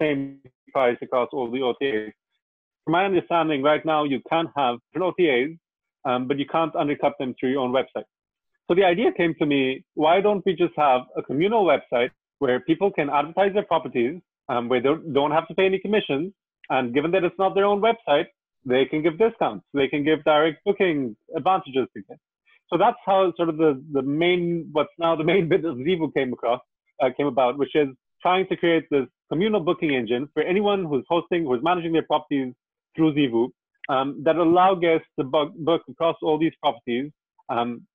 same 0.00 0.38
price 0.72 0.96
across 1.02 1.28
all 1.32 1.50
the 1.50 1.58
OTAs 1.58 2.12
from 2.84 2.92
my 2.92 3.04
understanding, 3.04 3.62
right 3.62 3.84
now 3.84 4.04
you 4.04 4.20
can't 4.28 4.50
have 4.56 4.78
OTAs, 4.96 5.58
um, 6.04 6.26
but 6.26 6.38
you 6.38 6.46
can't 6.46 6.74
undercut 6.74 7.14
them 7.18 7.34
through 7.38 7.50
your 7.50 7.60
own 7.60 7.72
website. 7.72 8.04
So 8.68 8.74
the 8.74 8.84
idea 8.84 9.12
came 9.12 9.34
to 9.38 9.46
me: 9.46 9.84
why 9.94 10.20
don't 10.20 10.44
we 10.44 10.54
just 10.54 10.74
have 10.76 11.02
a 11.16 11.22
communal 11.22 11.64
website 11.64 12.10
where 12.38 12.60
people 12.60 12.90
can 12.90 13.08
advertise 13.10 13.52
their 13.54 13.64
properties, 13.64 14.20
um, 14.48 14.68
where 14.68 14.80
they 14.80 14.90
don't 15.12 15.30
have 15.30 15.46
to 15.48 15.54
pay 15.54 15.66
any 15.66 15.78
commissions, 15.78 16.32
and 16.70 16.94
given 16.94 17.10
that 17.12 17.24
it's 17.24 17.38
not 17.38 17.54
their 17.54 17.64
own 17.64 17.80
website, 17.80 18.26
they 18.64 18.84
can 18.84 19.02
give 19.02 19.18
discounts, 19.18 19.64
they 19.74 19.88
can 19.88 20.04
give 20.04 20.22
direct 20.24 20.64
booking 20.64 21.16
advantages 21.36 21.86
to 21.94 22.02
guests. 22.02 22.22
So 22.68 22.78
that's 22.78 22.96
how 23.04 23.32
sort 23.36 23.48
of 23.48 23.56
the, 23.58 23.82
the 23.92 24.02
main, 24.02 24.68
what's 24.72 24.92
now 24.98 25.14
the 25.16 25.24
main 25.24 25.48
bit 25.52 25.64
of 25.64 25.76
Zeevou 25.76 26.12
came 26.14 26.32
across, 26.32 26.60
uh, 27.02 27.10
came 27.16 27.26
about, 27.26 27.58
which 27.58 27.74
is 27.74 27.88
trying 28.22 28.46
to 28.48 28.56
create 28.56 28.84
this 28.90 29.06
communal 29.30 29.60
booking 29.60 29.94
engine 29.94 30.28
for 30.32 30.42
anyone 30.42 30.84
who's 30.84 31.04
hosting, 31.08 31.44
who's 31.44 31.62
managing 31.62 31.92
their 31.92 32.04
properties 32.04 32.54
through 32.96 33.14
Zeevou 33.14 33.48
um, 33.88 34.22
that 34.24 34.36
allow 34.36 34.74
guests 34.74 35.06
to 35.18 35.24
book, 35.24 35.52
book 35.56 35.82
across 35.88 36.16
all 36.22 36.38
these 36.38 36.52
properties. 36.60 37.10
Um, 37.48 37.86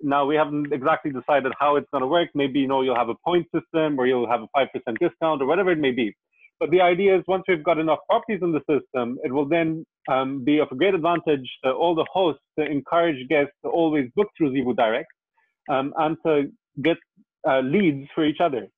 now 0.00 0.26
we 0.26 0.36
haven't 0.36 0.72
exactly 0.72 1.10
decided 1.12 1.52
how 1.58 1.76
it's 1.76 1.88
going 1.92 2.02
to 2.02 2.06
work. 2.06 2.28
Maybe 2.34 2.60
you 2.60 2.68
know 2.68 2.82
you'll 2.82 2.96
have 2.96 3.08
a 3.08 3.14
point 3.24 3.46
system, 3.54 3.98
or 3.98 4.06
you'll 4.06 4.28
have 4.28 4.42
a 4.42 4.48
five 4.54 4.68
percent 4.72 4.98
discount, 5.00 5.40
or 5.40 5.46
whatever 5.46 5.70
it 5.70 5.78
may 5.78 5.92
be. 5.92 6.14
But 6.60 6.70
the 6.70 6.80
idea 6.80 7.16
is 7.16 7.24
once 7.26 7.44
we've 7.48 7.64
got 7.64 7.78
enough 7.78 7.98
properties 8.08 8.40
in 8.42 8.52
the 8.52 8.60
system, 8.60 9.18
it 9.24 9.32
will 9.32 9.46
then 9.46 9.84
um, 10.10 10.44
be 10.44 10.58
of 10.58 10.68
a 10.70 10.76
great 10.76 10.94
advantage 10.94 11.48
to 11.64 11.72
all 11.72 11.94
the 11.94 12.06
hosts 12.12 12.42
to 12.58 12.64
encourage 12.64 13.28
guests 13.28 13.52
to 13.64 13.70
always 13.70 14.08
book 14.14 14.28
through 14.36 14.52
Zeevou 14.52 14.76
Direct 14.76 15.08
um, 15.70 15.92
and 15.98 16.16
to 16.24 16.50
get 16.82 16.96
uh, 17.48 17.60
leads 17.60 18.08
for 18.14 18.24
each 18.24 18.40
other. 18.40 18.68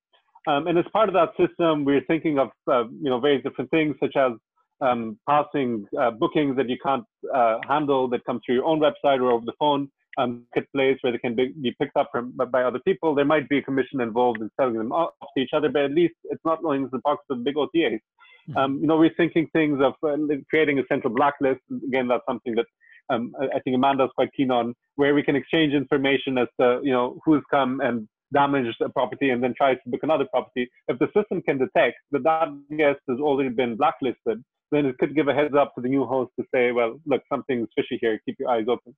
Um, 0.46 0.68
and 0.68 0.78
as 0.78 0.84
part 0.92 1.08
of 1.08 1.14
that 1.14 1.30
system, 1.36 1.84
we're 1.84 2.04
thinking 2.04 2.38
of 2.38 2.48
uh, 2.70 2.84
you 2.84 3.10
know 3.10 3.20
various 3.20 3.42
different 3.42 3.70
things 3.70 3.96
such 4.00 4.16
as 4.16 4.32
um, 4.80 5.18
passing 5.28 5.86
uh, 5.98 6.10
bookings 6.10 6.56
that 6.56 6.68
you 6.68 6.76
can't 6.82 7.04
uh, 7.34 7.58
handle 7.68 8.08
that 8.08 8.24
come 8.24 8.40
through 8.44 8.56
your 8.56 8.64
own 8.64 8.80
website 8.80 9.20
or 9.20 9.30
over 9.32 9.44
the 9.44 9.52
phone 9.58 9.90
um, 10.18 10.44
marketplace 10.54 10.98
where 11.02 11.12
they 11.12 11.18
can 11.18 11.34
be, 11.34 11.52
be, 11.60 11.74
picked 11.80 11.96
up 11.96 12.08
from 12.10 12.32
by 12.50 12.62
other 12.62 12.80
people. 12.80 13.14
There 13.14 13.24
might 13.24 13.48
be 13.48 13.58
a 13.58 13.62
commission 13.62 14.00
involved 14.00 14.40
in 14.40 14.50
selling 14.58 14.78
them 14.78 14.92
off 14.92 15.12
to 15.36 15.42
each 15.42 15.50
other, 15.52 15.68
but 15.68 15.82
at 15.82 15.92
least 15.92 16.14
it's 16.24 16.44
not 16.44 16.62
going 16.62 16.82
into 16.82 16.96
the 16.96 17.02
pockets 17.02 17.26
of 17.30 17.44
big 17.44 17.56
OTAs. 17.56 18.00
Mm-hmm. 18.48 18.56
Um, 18.56 18.78
you 18.80 18.86
know, 18.86 18.96
we're 18.96 19.14
thinking 19.16 19.48
things 19.52 19.80
of 19.82 19.94
uh, 20.08 20.16
creating 20.48 20.78
a 20.78 20.82
central 20.88 21.12
blacklist. 21.14 21.60
Again, 21.86 22.08
that's 22.08 22.24
something 22.28 22.54
that 22.54 22.66
um, 23.10 23.32
I 23.40 23.60
think 23.60 23.76
Amanda's 23.76 24.10
quite 24.14 24.30
keen 24.36 24.50
on, 24.50 24.74
where 24.96 25.14
we 25.14 25.22
can 25.22 25.36
exchange 25.36 25.74
information 25.74 26.38
as 26.38 26.48
to 26.60 26.80
you 26.82 26.92
know 26.92 27.18
who's 27.24 27.42
come 27.50 27.80
and 27.80 28.08
damaged 28.32 28.80
a 28.80 28.88
property 28.88 29.30
and 29.30 29.42
then 29.42 29.54
tries 29.56 29.76
to 29.84 29.90
book 29.90 30.00
another 30.02 30.26
property. 30.30 30.68
If 30.88 30.98
the 30.98 31.06
system 31.16 31.42
can 31.42 31.58
detect 31.58 31.96
that 32.10 32.24
that 32.24 32.48
guest 32.76 33.00
has 33.08 33.18
already 33.20 33.50
been 33.50 33.76
blacklisted, 33.76 34.42
then 34.72 34.86
it 34.86 34.98
could 34.98 35.14
give 35.14 35.28
a 35.28 35.34
heads 35.34 35.54
up 35.54 35.74
to 35.74 35.80
the 35.80 35.88
new 35.88 36.04
host 36.04 36.32
to 36.38 36.46
say, 36.54 36.72
well, 36.72 37.00
look, 37.06 37.22
something's 37.32 37.68
fishy 37.76 37.98
here. 38.00 38.20
Keep 38.24 38.36
your 38.40 38.50
eyes 38.50 38.66
open. 38.68 38.94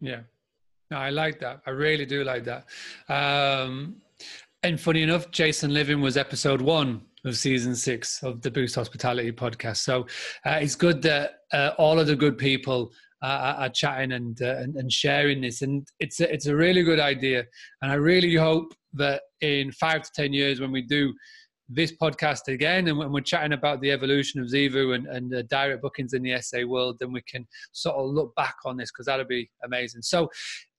Yeah. 0.00 0.20
No, 0.90 0.98
I 0.98 1.10
like 1.10 1.40
that. 1.40 1.62
I 1.66 1.70
really 1.70 2.06
do 2.06 2.22
like 2.22 2.44
that. 2.44 2.66
Um, 3.08 3.96
and 4.62 4.80
funny 4.80 5.02
enough, 5.02 5.30
Jason 5.30 5.72
Living 5.72 6.00
was 6.00 6.16
episode 6.16 6.60
one 6.60 7.02
of 7.24 7.36
season 7.36 7.74
six 7.74 8.22
of 8.22 8.42
the 8.42 8.50
Boost 8.50 8.74
Hospitality 8.76 9.32
podcast. 9.32 9.78
So 9.78 10.06
uh, 10.44 10.58
it's 10.60 10.76
good 10.76 11.02
that 11.02 11.38
uh, 11.52 11.70
all 11.78 11.98
of 11.98 12.06
the 12.06 12.14
good 12.14 12.38
people 12.38 12.92
uh, 13.22 13.54
are 13.58 13.68
chatting 13.68 14.12
and, 14.12 14.40
uh, 14.40 14.56
and, 14.58 14.76
and 14.76 14.92
sharing 14.92 15.40
this, 15.40 15.62
and 15.62 15.88
it's 15.98 16.20
a, 16.20 16.32
it's 16.32 16.46
a 16.46 16.54
really 16.54 16.82
good 16.82 17.00
idea. 17.00 17.44
And 17.82 17.90
I 17.90 17.94
really 17.94 18.34
hope 18.34 18.74
that 18.94 19.22
in 19.40 19.72
five 19.72 20.02
to 20.02 20.10
ten 20.14 20.32
years, 20.32 20.60
when 20.60 20.70
we 20.70 20.82
do 20.82 21.12
this 21.68 21.92
podcast 21.92 22.48
again 22.48 22.88
and 22.88 22.96
when 22.96 23.12
we're 23.12 23.20
chatting 23.20 23.52
about 23.52 23.80
the 23.80 23.90
evolution 23.90 24.40
of 24.40 24.46
Zeevou 24.46 24.94
and, 24.94 25.06
and 25.06 25.34
uh, 25.34 25.42
direct 25.42 25.82
bookings 25.82 26.12
in 26.12 26.22
the 26.22 26.40
SA 26.40 26.62
world, 26.66 26.96
then 27.00 27.12
we 27.12 27.22
can 27.22 27.46
sort 27.72 27.96
of 27.96 28.06
look 28.10 28.34
back 28.36 28.56
on 28.64 28.76
this 28.76 28.90
because 28.92 29.06
that'll 29.06 29.26
be 29.26 29.50
amazing. 29.64 30.02
So, 30.02 30.30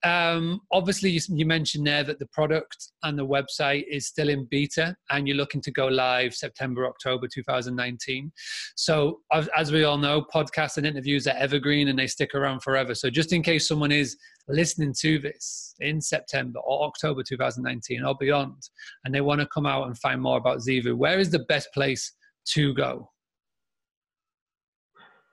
um, 0.03 0.61
obviously, 0.71 1.09
you, 1.09 1.19
you, 1.29 1.45
mentioned 1.45 1.87
there 1.87 2.03
that 2.03 2.19
the 2.19 2.27
product 2.27 2.91
and 3.03 3.17
the 3.17 3.25
website 3.25 3.85
is 3.89 4.05
still 4.05 4.29
in 4.29 4.45
beta 4.49 4.95
and 5.09 5.27
you're 5.27 5.37
looking 5.37 5.61
to 5.61 5.71
go 5.71 5.87
live 5.87 6.35
September, 6.35 6.85
October 6.85 7.27
2019. 7.27 8.31
So, 8.75 9.21
as, 9.33 9.71
we 9.71 9.85
all 9.85 9.97
know, 9.97 10.23
podcasts 10.33 10.77
and 10.77 10.85
interviews 10.85 11.25
are 11.25 11.35
evergreen 11.35 11.87
and 11.87 11.97
they 11.97 12.05
stick 12.05 12.35
around 12.35 12.61
forever. 12.61 12.93
So, 12.93 13.10
just 13.10 13.33
in 13.33 13.41
case 13.41 13.67
someone 13.67 13.91
is 13.91 14.15
listening 14.47 14.93
to 14.99 15.17
this 15.17 15.73
in 15.79 15.99
September 15.99 16.60
or 16.60 16.86
October 16.86 17.23
2019 17.23 18.03
or 18.03 18.15
beyond, 18.19 18.69
and 19.03 19.13
they 19.13 19.21
want 19.21 19.41
to 19.41 19.47
come 19.47 19.65
out 19.65 19.88
and 19.88 19.97
find 19.97 20.21
more 20.21 20.38
about 20.38 20.60
Zeevou, 20.60 20.95
where 20.95 21.19
is 21.19 21.31
the 21.31 21.39
best 21.39 21.69
place 21.73 22.13
to 22.49 22.71
go? 22.75 23.10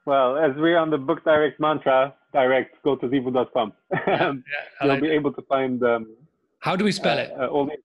Well, 0.07 0.37
as 0.37 0.53
we're 0.57 0.79
on 0.79 0.91
the 0.91 0.99
Book 0.99 1.25
Direct 1.25 1.61
mantra, 1.61 2.15
direct, 2.35 2.83
go 2.83 2.97
to 2.97 3.07
zeevou.com. 3.07 3.73
yeah, 4.07 4.33
You'll 4.83 4.89
like 4.91 5.01
be 5.01 5.09
able 5.09 5.33
to 5.33 5.43
find. 5.43 5.83
Um, 5.83 6.15
How 6.59 6.77
do 6.77 6.85
we 6.85 6.93
spell 6.93 7.19
uh, 7.19 7.23
it? 7.23 7.33
Uh, 7.41 7.47
all 7.47 7.65
the, 7.65 7.77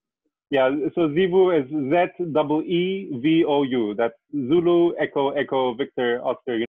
yeah, 0.51 0.71
so 0.95 1.09
Zeevou 1.09 1.53
is 1.53 1.69
Z 1.69 2.65
E 2.65 3.19
V 3.21 3.45
O 3.45 3.61
U. 3.61 3.93
That's 3.93 4.15
Zulu 4.31 4.93
Echo 4.99 5.29
Echo 5.29 5.75
Victor 5.75 6.21
Oscar. 6.23 6.65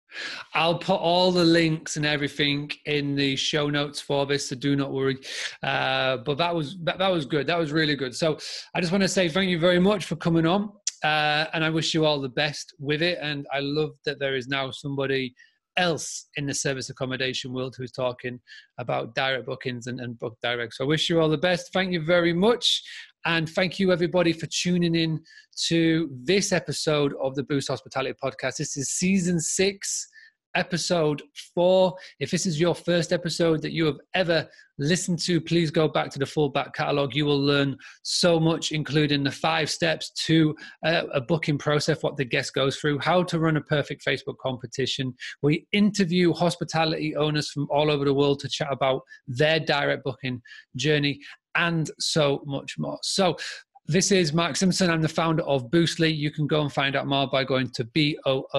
I'll 0.52 0.78
put 0.78 1.00
all 1.00 1.32
the 1.32 1.44
links 1.44 1.96
and 1.96 2.04
everything 2.04 2.70
in 2.84 3.14
the 3.14 3.36
show 3.36 3.70
notes 3.70 3.98
for 3.98 4.26
this, 4.26 4.50
so 4.50 4.56
do 4.56 4.76
not 4.76 4.92
worry. 4.92 5.16
Uh, 5.62 6.18
but 6.18 6.36
that 6.36 6.54
was 6.54 6.76
that, 6.84 6.98
that 6.98 7.08
was 7.08 7.24
good. 7.24 7.46
That 7.46 7.58
was 7.58 7.72
really 7.72 7.96
good. 7.96 8.14
So 8.14 8.36
I 8.74 8.80
just 8.82 8.92
want 8.92 9.02
to 9.02 9.08
say 9.08 9.30
thank 9.30 9.48
you 9.48 9.58
very 9.58 9.80
much 9.80 10.04
for 10.04 10.16
coming 10.16 10.44
on, 10.44 10.72
uh, 11.02 11.46
and 11.54 11.64
I 11.64 11.70
wish 11.70 11.94
you 11.94 12.04
all 12.04 12.20
the 12.20 12.28
best 12.28 12.74
with 12.78 13.00
it. 13.00 13.18
And 13.22 13.46
I 13.50 13.60
love 13.60 13.92
that 14.04 14.18
there 14.18 14.36
is 14.36 14.46
now 14.46 14.70
somebody 14.70 15.34
else 15.76 16.28
in 16.36 16.46
the 16.46 16.54
service 16.54 16.90
accommodation 16.90 17.52
world 17.52 17.74
who's 17.76 17.92
talking 17.92 18.40
about 18.78 19.14
direct 19.14 19.46
bookings 19.46 19.86
and, 19.86 20.00
and 20.00 20.18
book 20.18 20.36
direct. 20.42 20.74
So 20.74 20.84
I 20.84 20.88
wish 20.88 21.08
you 21.08 21.20
all 21.20 21.28
the 21.28 21.38
best. 21.38 21.72
Thank 21.72 21.92
you 21.92 22.04
very 22.04 22.32
much. 22.32 22.82
And 23.26 23.48
thank 23.48 23.78
you, 23.78 23.92
everybody, 23.92 24.32
for 24.32 24.46
tuning 24.46 24.94
in 24.94 25.20
to 25.68 26.10
this 26.24 26.52
episode 26.52 27.14
of 27.22 27.34
the 27.34 27.42
Boost 27.42 27.68
Hospitality 27.68 28.16
Podcast. 28.22 28.56
This 28.56 28.76
is 28.76 28.90
season 28.90 29.38
six, 29.38 30.08
episode 30.54 31.22
four. 31.54 31.94
If 32.18 32.30
this 32.30 32.46
is 32.46 32.60
your 32.60 32.74
first 32.74 33.12
episode 33.12 33.62
that 33.62 33.72
you 33.72 33.86
have 33.86 33.98
ever 34.14 34.48
listened 34.78 35.18
to, 35.20 35.40
please 35.40 35.70
go 35.70 35.86
back 35.86 36.10
to 36.10 36.18
the 36.18 36.26
full 36.26 36.48
back 36.48 36.74
catalogue. 36.74 37.14
You 37.14 37.26
will 37.26 37.40
learn 37.40 37.76
so 38.02 38.40
much, 38.40 38.72
including 38.72 39.22
the 39.22 39.30
five 39.30 39.70
steps 39.70 40.10
to 40.26 40.54
a, 40.84 41.04
a 41.14 41.20
booking 41.20 41.58
process, 41.58 42.02
what 42.02 42.16
the 42.16 42.24
guest 42.24 42.54
goes 42.54 42.76
through, 42.76 42.98
how 42.98 43.22
to 43.24 43.38
run 43.38 43.56
a 43.56 43.62
perfect 43.62 44.04
Facebook 44.04 44.36
competition. 44.42 45.14
We 45.42 45.66
interview 45.72 46.32
hospitality 46.32 47.14
owners 47.14 47.50
from 47.50 47.68
all 47.70 47.90
over 47.90 48.04
the 48.04 48.14
world 48.14 48.40
to 48.40 48.48
chat 48.48 48.68
about 48.70 49.02
their 49.28 49.60
direct 49.60 50.04
booking 50.04 50.40
journey 50.76 51.20
and 51.54 51.90
so 51.98 52.42
much 52.46 52.76
more. 52.78 52.98
So, 53.02 53.36
this 53.90 54.12
is 54.12 54.32
Mark 54.32 54.54
Simpson. 54.54 54.88
I'm 54.88 55.02
the 55.02 55.08
founder 55.08 55.42
of 55.42 55.68
Boostly. 55.68 56.16
You 56.16 56.30
can 56.30 56.46
go 56.46 56.60
and 56.60 56.72
find 56.72 56.94
out 56.94 57.08
more 57.08 57.26
by 57.26 57.42
going 57.42 57.70
to 57.70 57.84
boostly.co.uk. 57.84 58.54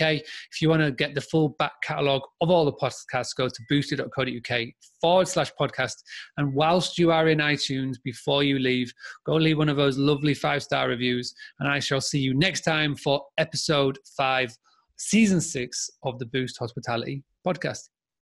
If 0.00 0.60
you 0.60 0.68
want 0.68 0.82
to 0.82 0.92
get 0.92 1.14
the 1.14 1.22
full 1.22 1.48
back 1.58 1.72
catalogue 1.82 2.20
of 2.42 2.50
all 2.50 2.66
the 2.66 2.74
podcasts, 2.74 3.34
go 3.34 3.48
to 3.48 3.62
boostly.co.uk 3.70 4.68
forward 5.00 5.28
slash 5.28 5.52
podcast. 5.58 5.94
And 6.36 6.52
whilst 6.54 6.98
you 6.98 7.10
are 7.10 7.28
in 7.28 7.38
iTunes, 7.38 7.96
before 8.04 8.42
you 8.42 8.58
leave, 8.58 8.92
go 9.24 9.36
leave 9.36 9.56
one 9.56 9.70
of 9.70 9.78
those 9.78 9.96
lovely 9.96 10.34
five 10.34 10.62
star 10.62 10.88
reviews. 10.88 11.32
And 11.58 11.66
I 11.66 11.78
shall 11.78 12.02
see 12.02 12.18
you 12.18 12.34
next 12.34 12.60
time 12.60 12.94
for 12.94 13.22
episode 13.38 13.98
five, 14.18 14.54
season 14.98 15.40
six 15.40 15.88
of 16.02 16.18
the 16.18 16.26
Boost 16.26 16.58
Hospitality 16.58 17.24
podcast. 17.46 17.88